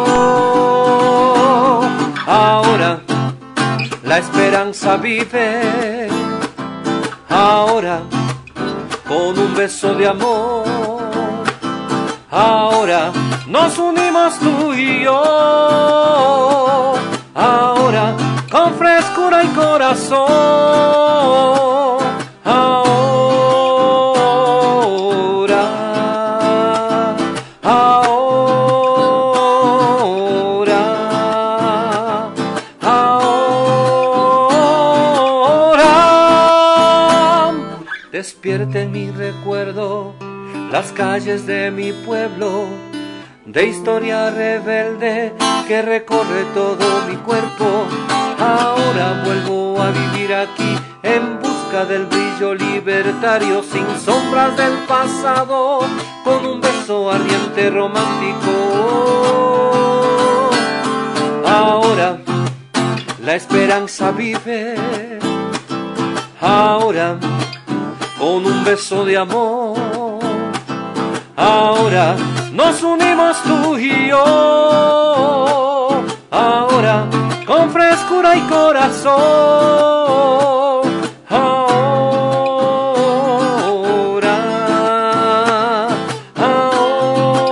[2.31, 3.01] Ahora
[4.05, 6.09] la esperanza vive
[7.31, 8.03] ahora
[9.07, 10.67] con un beso de amor.
[12.31, 13.13] Ahora
[13.47, 15.23] nos unimos tú y yo.
[17.35, 18.15] Ahora
[18.51, 20.29] con frescura y corazón.
[40.71, 42.67] Las calles de mi pueblo,
[43.47, 45.33] de historia rebelde
[45.67, 47.87] que recorre todo mi cuerpo.
[48.39, 55.81] Ahora vuelvo a vivir aquí en busca del brillo libertario, sin sombras del pasado,
[56.25, 58.51] con un beso ardiente romántico.
[61.47, 62.19] Ahora
[63.25, 64.77] la esperanza vive.
[66.41, 67.19] Ahora
[68.19, 69.88] con un beso de amor.
[71.41, 72.17] Ahora
[72.53, 74.25] nos unimos tú y yo.
[76.33, 77.07] Ahora
[77.47, 79.19] con frescura y corazón.
[81.29, 81.87] Ahora,
[86.35, 87.49] ahora.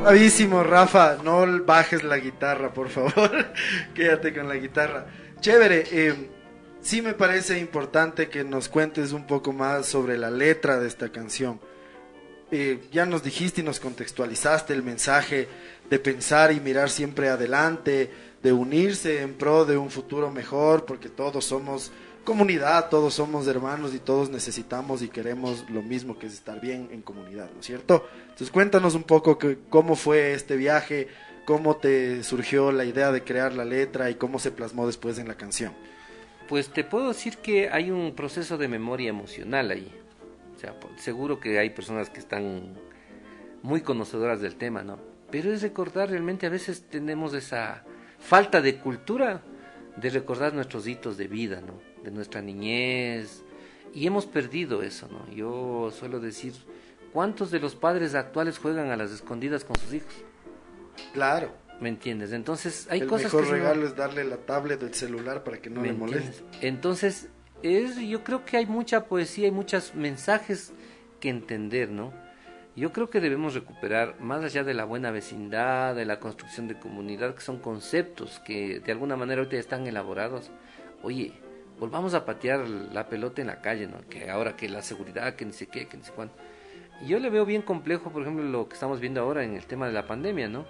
[0.00, 1.18] Bravísimo, Rafa.
[1.22, 3.52] No bajes la guitarra, por favor.
[3.94, 5.04] Quédate con la guitarra.
[5.40, 6.30] Chévere, eh,
[6.88, 11.12] sí me parece importante que nos cuentes un poco más sobre la letra de esta
[11.12, 11.60] canción.
[12.50, 15.48] Eh, ya nos dijiste y nos contextualizaste el mensaje
[15.90, 18.10] de pensar y mirar siempre adelante,
[18.42, 21.92] de unirse en pro de un futuro mejor, porque todos somos
[22.24, 26.88] comunidad, todos somos hermanos y todos necesitamos y queremos lo mismo que es estar bien
[26.90, 28.08] en comunidad, ¿no es cierto?
[28.22, 31.08] Entonces cuéntanos un poco cómo fue este viaje,
[31.44, 35.28] cómo te surgió la idea de crear la letra y cómo se plasmó después en
[35.28, 35.74] la canción.
[36.48, 39.92] Pues te puedo decir que hay un proceso de memoria emocional ahí.
[40.56, 42.74] O sea, seguro que hay personas que están
[43.62, 44.98] muy conocedoras del tema, ¿no?
[45.30, 47.84] Pero es recordar realmente a veces tenemos esa
[48.18, 49.42] falta de cultura
[49.96, 51.74] de recordar nuestros hitos de vida, ¿no?
[52.02, 53.42] De nuestra niñez.
[53.92, 55.28] Y hemos perdido eso, ¿no?
[55.32, 56.54] Yo suelo decir,
[57.12, 60.14] ¿cuántos de los padres actuales juegan a las escondidas con sus hijos?
[61.12, 61.52] Claro.
[61.80, 62.32] ¿Me entiendes?
[62.32, 65.82] Entonces hay el cosas mejor regalo es darle la tablet del celular para que no
[65.82, 66.42] le moleste.
[66.60, 67.28] Entonces,
[67.62, 70.72] es, yo creo que hay mucha poesía y muchos mensajes
[71.20, 72.12] que entender, ¿no?
[72.74, 76.78] Yo creo que debemos recuperar, más allá de la buena vecindad, de la construcción de
[76.78, 80.50] comunidad, que son conceptos que de alguna manera ahorita están elaborados.
[81.02, 81.32] Oye,
[81.80, 83.98] volvamos a patear la pelota en la calle, ¿no?
[84.08, 86.34] Que ahora que la seguridad, que ni sé qué, que ni sé cuánto
[87.06, 89.86] yo le veo bien complejo, por ejemplo, lo que estamos viendo ahora en el tema
[89.86, 90.66] de la pandemia, ¿no?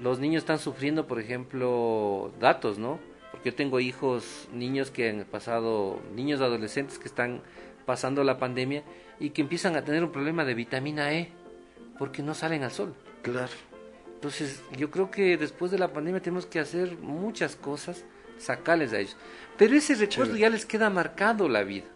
[0.00, 2.98] Los niños están sufriendo, por ejemplo, datos, ¿no?
[3.30, 7.42] Porque yo tengo hijos, niños que han pasado, niños adolescentes que están
[7.86, 8.82] pasando la pandemia
[9.18, 11.32] y que empiezan a tener un problema de vitamina E
[11.98, 12.94] porque no salen al sol.
[13.22, 13.52] Claro.
[14.14, 18.04] Entonces, yo creo que después de la pandemia tenemos que hacer muchas cosas,
[18.38, 19.16] sacarles a ellos.
[19.56, 21.86] Pero ese recuerdo ya les queda marcado la vida.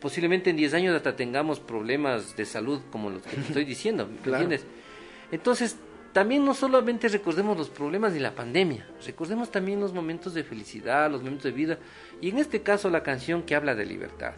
[0.00, 4.08] Posiblemente en 10 años hasta tengamos problemas de salud como los que te estoy diciendo,
[4.24, 4.64] entiendes?
[5.30, 5.76] Entonces,
[6.18, 11.08] también no solamente recordemos los problemas de la pandemia, recordemos también los momentos de felicidad,
[11.08, 11.78] los momentos de vida,
[12.20, 14.32] y en este caso la canción que habla de libertad,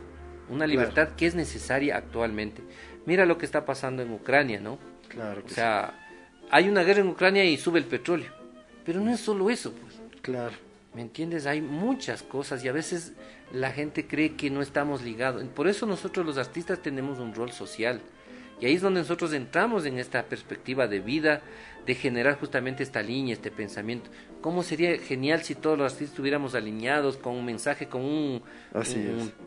[0.51, 2.61] una libertad que es necesaria actualmente.
[3.07, 4.79] Mira lo que está pasando en Ucrania, ¿no?
[5.09, 5.43] Claro.
[5.43, 5.95] o sea,
[6.51, 8.31] hay una guerra en Ucrania y sube el petróleo,
[8.85, 9.99] pero no es solo eso, pues.
[10.21, 10.57] Claro.
[10.93, 11.47] ¿Me entiendes?
[11.47, 13.15] Hay muchas cosas y a veces
[13.55, 15.43] la gente cree que no estamos ligados.
[15.45, 18.03] Por eso nosotros los artistas tenemos un rol social.
[18.61, 21.41] Y ahí es donde nosotros entramos en esta perspectiva de vida,
[21.87, 24.11] de generar justamente esta línea, este pensamiento.
[24.43, 28.43] ¿Cómo sería genial si todos los artistas estuviéramos alineados con un mensaje, con un,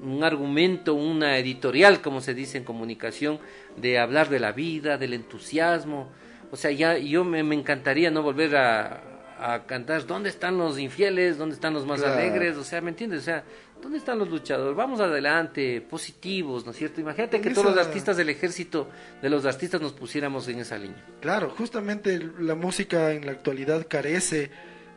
[0.01, 3.39] un, argumento, una editorial, como se dice en comunicación,
[3.78, 6.09] de hablar de la vida, del entusiasmo?
[6.51, 11.38] O sea, ya yo me encantaría no volver a, a cantar dónde están los infieles,
[11.38, 13.20] dónde están los más alegres, o sea, ¿me entiendes?
[13.20, 13.43] O sea,
[13.84, 14.75] ¿dónde están los luchadores?
[14.75, 17.01] Vamos adelante, positivos, ¿no es cierto?
[17.01, 18.89] Imagínate que todos los artistas del ejército,
[19.21, 21.05] de los artistas nos pusiéramos en esa línea.
[21.19, 24.49] Claro, justamente la música en la actualidad carece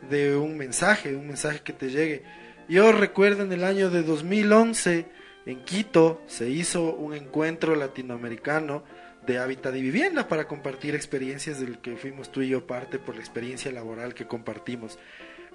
[0.09, 2.22] de un mensaje, un mensaje que te llegue.
[2.68, 5.07] Yo recuerdo en el año de 2011,
[5.47, 8.84] en Quito, se hizo un encuentro latinoamericano
[9.26, 13.16] de hábitat y vivienda para compartir experiencias del que fuimos tú y yo parte por
[13.16, 14.97] la experiencia laboral que compartimos.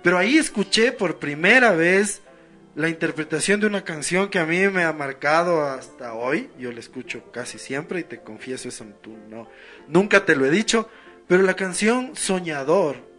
[0.04, 2.22] Pero ahí escuché por primera vez
[2.76, 6.50] la interpretación de una canción que a mí me ha marcado hasta hoy.
[6.58, 9.48] Yo la escucho casi siempre y te confieso eso, tú no,
[9.88, 10.90] nunca te lo he dicho,
[11.28, 13.12] pero la canción Soñador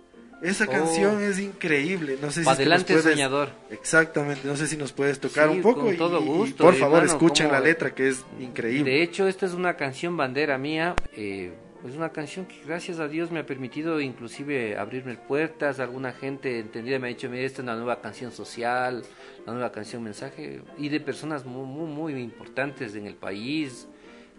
[0.43, 0.71] esa oh.
[0.71, 2.19] canción es increíble.
[2.21, 3.51] No sé si adelante soñador.
[3.71, 4.47] Exactamente.
[4.47, 5.83] No sé si nos puedes tocar un poco.
[5.83, 6.65] Con todo gusto.
[6.65, 8.91] por favor, escuchen la letra que es increíble.
[8.91, 10.97] De hecho, esta es una canción bandera mía.
[11.17, 11.53] Eh,
[11.87, 15.81] es una canción que gracias a Dios me ha permitido inclusive abrirme puertas.
[15.81, 19.03] Alguna gente entendida me ha dicho, mira, esta es una nueva canción social,
[19.45, 20.63] una nueva canción mensaje.
[20.79, 23.89] Y de personas muy, muy, muy importantes en el país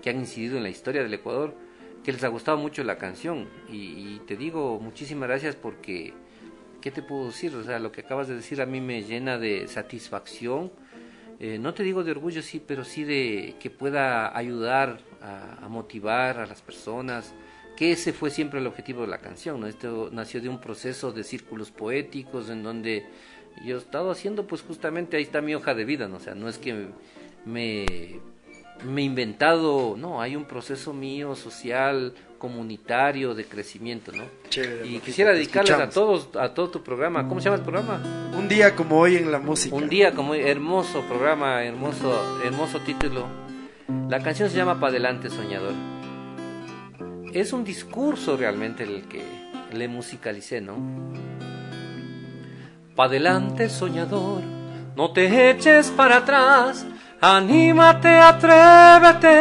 [0.01, 1.53] que han incidido en la historia del Ecuador
[2.03, 6.13] que les ha gustado mucho la canción y, te digo muchísimas gracias porque,
[6.81, 7.55] ¿qué te puedo decir?
[7.55, 10.71] O sea, lo que acabas de decir a mí me llena de satisfacción,
[11.39, 16.37] eh, no te digo de orgullo, sí, pero sí de que pueda ayudar a, motivar
[16.39, 17.33] a las personas,
[17.75, 19.67] que ese fue siempre el objetivo de la canción, ¿no?
[19.67, 23.05] Esto nació de un proceso de círculos poéticos en donde
[23.65, 26.17] yo he estado haciendo, pues justamente ahí está mi hoja de vida, ¿no?
[26.17, 26.87] O sea, no es que
[27.45, 27.85] me
[28.85, 34.23] me he inventado, no, hay un proceso mío social, comunitario, de crecimiento, ¿no?
[34.83, 38.31] y quisiera dedicarles a todos, a todo tu programa, ¿cómo se llama el programa?
[38.37, 39.75] Un día como hoy en la música.
[39.75, 43.52] Un día como hoy, hermoso programa, hermoso, hermoso título.
[44.09, 45.73] La canción se llama Pa' adelante soñador.
[47.33, 49.23] Es un discurso realmente el que
[49.71, 50.75] le musicalicé, ¿no?
[52.95, 54.41] Pa' adelante soñador,
[54.95, 56.85] no te eches para atrás
[57.25, 59.31] Anímate, atrévete.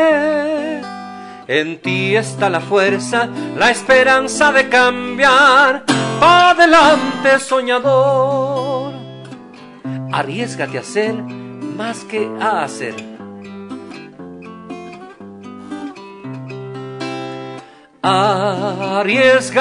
[1.48, 3.28] En ti está la fuerza,
[3.58, 5.82] la esperanza de cambiar.
[6.20, 8.94] Adelante, soñador.
[10.12, 12.94] Arriesgate a ser más que a hacer.
[18.04, 19.56] Arriesgate,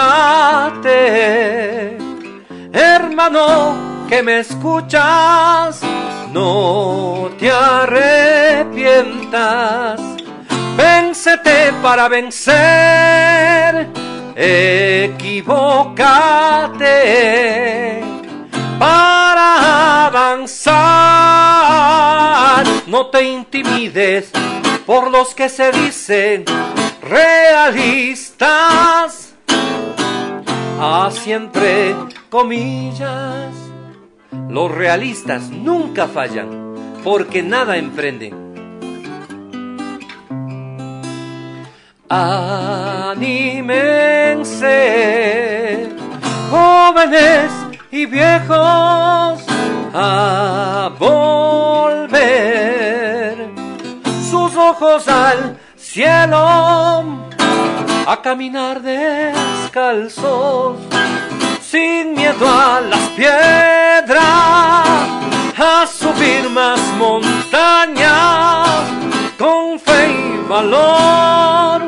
[2.73, 5.79] hermano que me escuchas
[6.33, 8.01] no te arrepientas,
[10.75, 13.87] véncete para vencer,
[14.35, 15.61] equivócate
[18.79, 20.71] para avanzar.
[22.87, 24.31] No te intimides
[24.85, 26.45] por los que se dicen
[27.01, 28.41] realistas,
[30.79, 31.95] así entre
[32.29, 33.61] comillas
[34.49, 38.51] los realistas nunca fallan, porque nada emprenden.
[42.09, 43.49] Anímense,
[46.49, 47.51] jóvenes
[47.91, 49.45] y viejos,
[49.93, 52.17] a volver
[54.29, 55.60] sus ojos al
[55.91, 57.27] cielo,
[58.07, 60.77] a caminar descalzos
[61.61, 64.17] sin miedo a las piedras,
[65.57, 68.69] a subir más montañas,
[69.37, 71.81] con fe y valor,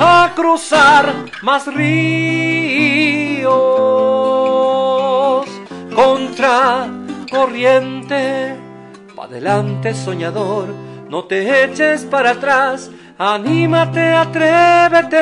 [0.00, 3.48] a cruzar más ríos
[5.94, 6.88] contra
[7.30, 8.56] corriente.
[9.14, 10.74] Pa' adelante, soñador,
[11.08, 15.18] no te eches para atrás, anímate, atrévete.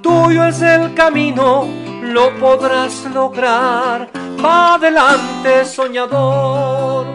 [0.00, 1.68] Tuyo es el camino,
[2.02, 4.08] lo podrás lograr.
[4.40, 7.06] Pa' adelante, soñador.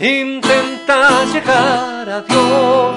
[0.00, 2.96] Intenta llegar a Dios,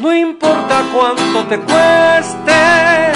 [0.00, 3.12] no importa cuánto te cueste,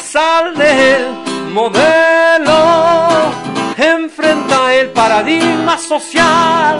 [0.00, 1.04] sal del
[1.52, 2.54] modelo,
[3.76, 6.78] enfrenta el paradigma social,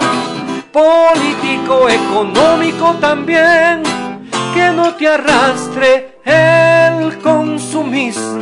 [0.75, 3.81] político, económico también,
[4.53, 8.35] que no te arrastre el consumismo,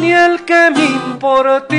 [0.00, 1.72] ni el que me importismo.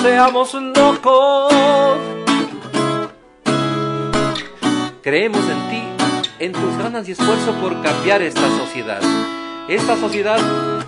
[0.00, 1.52] Seamos locos.
[5.02, 5.82] Creemos en ti,
[6.38, 9.02] en tus ganas y esfuerzo por cambiar esta sociedad.
[9.68, 10.38] Esta sociedad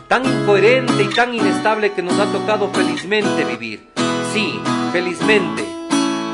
[0.06, 3.88] tan incoherente y tan inestable que nos ha tocado felizmente vivir.
[4.32, 4.60] Sí,
[4.92, 5.64] felizmente,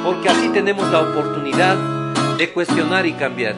[0.05, 1.77] porque así tenemos la oportunidad
[2.37, 3.57] de cuestionar y cambiar.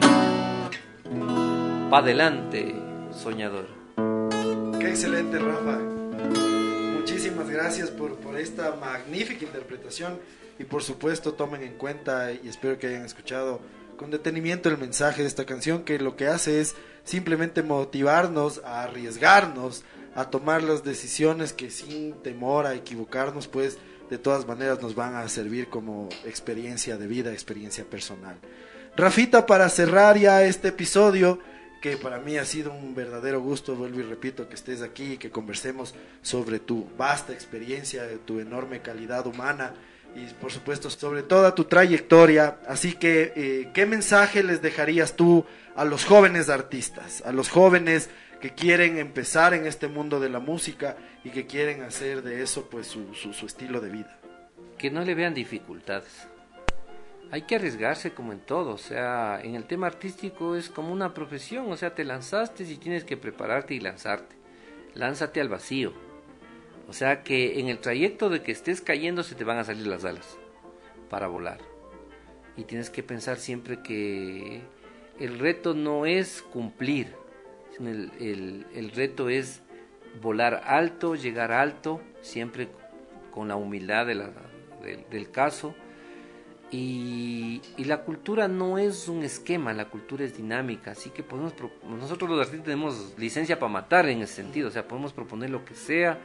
[1.89, 2.75] Pa' adelante,
[3.11, 3.67] soñador.
[4.79, 5.79] Qué excelente, Rafa.
[6.97, 10.17] Muchísimas gracias por, por esta magnífica interpretación
[10.59, 13.59] y por supuesto tomen en cuenta y espero que hayan escuchado
[13.97, 16.75] con detenimiento el mensaje de esta canción que lo que hace es
[17.07, 19.83] simplemente motivarnos a arriesgarnos,
[20.13, 23.77] a tomar las decisiones que sin temor a equivocarnos, pues
[24.09, 28.37] de todas maneras nos van a servir como experiencia de vida, experiencia personal.
[28.97, 31.39] Rafita, para cerrar ya este episodio,
[31.81, 35.17] que para mí ha sido un verdadero gusto, vuelvo y repito, que estés aquí y
[35.17, 39.73] que conversemos sobre tu vasta experiencia, tu enorme calidad humana
[40.17, 42.57] y por supuesto sobre toda tu trayectoria.
[42.67, 45.45] Así que, eh, ¿qué mensaje les dejarías tú
[45.75, 48.09] a los jóvenes artistas, a los jóvenes
[48.41, 52.67] que quieren empezar en este mundo de la música y que quieren hacer de eso
[52.69, 54.19] pues su, su, su estilo de vida?
[54.79, 56.27] Que no le vean dificultades.
[57.29, 61.13] Hay que arriesgarse como en todo, o sea, en el tema artístico es como una
[61.13, 64.35] profesión, o sea, te lanzaste y tienes que prepararte y lanzarte.
[64.95, 66.06] Lánzate al vacío.
[66.87, 69.87] O sea que en el trayecto de que estés cayendo se te van a salir
[69.87, 70.37] las alas
[71.09, 71.59] para volar.
[72.55, 74.61] Y tienes que pensar siempre que
[75.19, 77.13] el reto no es cumplir,
[77.79, 79.61] el, el, reto es
[80.21, 82.69] volar alto, llegar alto, siempre
[83.31, 85.75] con la humildad del caso.
[86.69, 91.53] Y, y, la cultura no es un esquema, la cultura es dinámica, así que podemos,
[91.87, 95.63] nosotros los artistas tenemos licencia para matar en ese sentido, o sea, podemos proponer lo
[95.63, 96.19] que sea,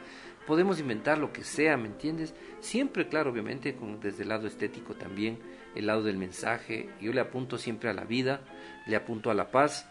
[0.45, 2.33] podemos inventar lo que sea, ¿me entiendes?
[2.59, 5.39] Siempre, claro, obviamente, con, desde el lado estético también,
[5.75, 8.41] el lado del mensaje, yo le apunto siempre a la vida,
[8.87, 9.89] le apunto a la paz,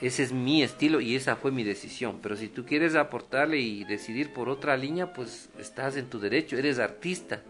[0.00, 3.84] ese es mi estilo y esa fue mi decisión, pero si tú quieres aportarle y
[3.84, 7.42] decidir por otra línea, pues estás en tu derecho, eres artista,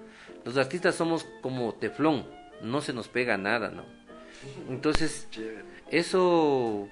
[0.45, 2.27] los artistas somos como teflón,
[2.63, 3.85] no se nos pega nada, ¿no?
[4.71, 5.29] Entonces,
[5.91, 6.89] eso,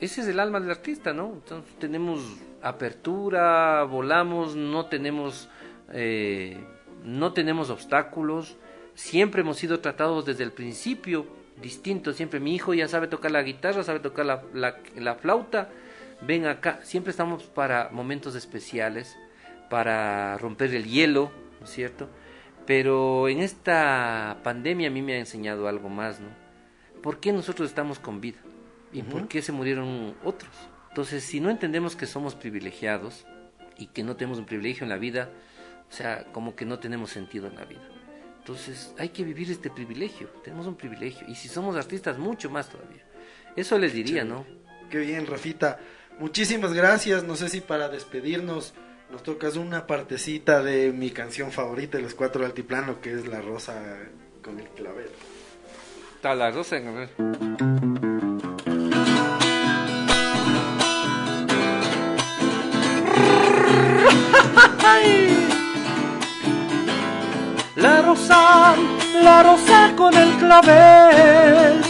[0.00, 1.42] ese es el alma del artista, ¿no?
[1.78, 2.20] Tenemos
[2.62, 5.48] apertura, volamos, no tenemos,
[5.92, 6.56] eh,
[7.04, 8.56] no tenemos obstáculos,
[8.94, 11.26] siempre hemos sido tratados desde el principio
[11.60, 15.70] distinto, siempre mi hijo ya sabe tocar la guitarra, sabe tocar la, la, la flauta,
[16.20, 19.16] ven acá, siempre estamos para momentos especiales,
[19.68, 22.08] para romper el hielo, ¿no es cierto?
[22.66, 26.28] Pero en esta pandemia a mí me ha enseñado algo más, ¿no?
[27.02, 28.38] ¿Por qué nosotros estamos con vida?
[28.92, 29.08] ¿Y uh -huh.
[29.08, 30.50] por qué se murieron otros?
[30.88, 33.26] Entonces, si no entendemos que somos privilegiados
[33.76, 35.30] y que no tenemos un privilegio en la vida,
[35.88, 37.86] o sea, como que no tenemos sentido en la vida.
[38.38, 40.28] Entonces, hay que vivir este privilegio.
[40.42, 41.26] Tenemos un privilegio.
[41.28, 43.04] Y si somos artistas, mucho más todavía.
[43.56, 44.28] Eso les diría, sí.
[44.28, 44.46] ¿no?
[44.90, 45.78] Qué bien, Rafita.
[46.18, 47.24] Muchísimas gracias.
[47.24, 48.74] No sé si para despedirnos
[49.10, 53.40] nos tocas una partecita de mi canción favorita de los cuatro altiplano, que es La
[53.40, 53.98] Rosa
[54.42, 55.10] con el clavel.
[56.16, 58.47] Está la rosa en el
[67.78, 68.74] La rosa,
[69.22, 71.80] la rosa con el clavel,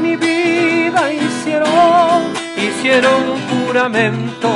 [0.00, 4.50] mi vida hicieron, hicieron un juramento,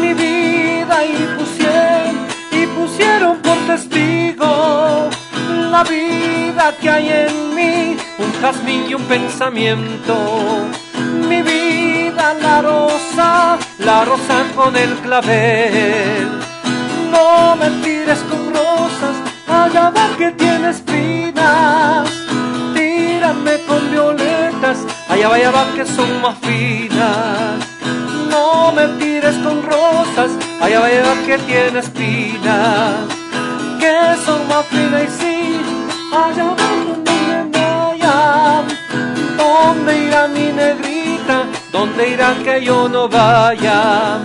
[0.00, 5.08] mi vida y pusieron, y pusieron por testigo
[5.70, 10.66] la vida que hay en mí, un jazmín y un pensamiento.
[11.28, 16.28] Mi vida, la rosa, la rosa con el clavel.
[17.12, 19.16] No me tires con rosas,
[19.66, 22.08] va que tienes espinas.
[22.74, 23.34] Tira
[25.08, 27.58] allá vaya va que son más finas.
[28.30, 30.30] No me tires con rosas,
[30.60, 33.06] allá vaya va que tiene espinas,
[33.80, 33.94] que
[34.24, 35.60] son más finas y sí,
[36.12, 38.62] allá va donde vaya.
[39.36, 41.44] ¿Dónde irá mi negrita?
[41.72, 44.18] ¿Dónde irá que yo no vaya?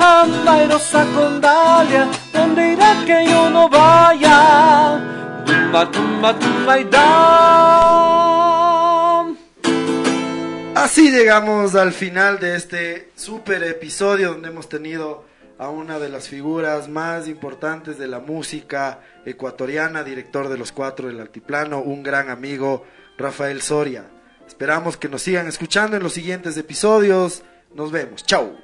[0.00, 5.00] Anda y rosa con Dalia, ¿dónde irá que yo no vaya?
[5.44, 8.10] Tumba, tumba, tumba y da.
[10.74, 15.24] Así llegamos al final de este super episodio donde hemos tenido
[15.58, 21.08] a una de las figuras más importantes de la música ecuatoriana, director de los cuatro
[21.08, 22.86] del altiplano, un gran amigo,
[23.18, 24.06] Rafael Soria.
[24.46, 27.42] Esperamos que nos sigan escuchando en los siguientes episodios.
[27.74, 28.24] Nos vemos.
[28.24, 28.56] Chao.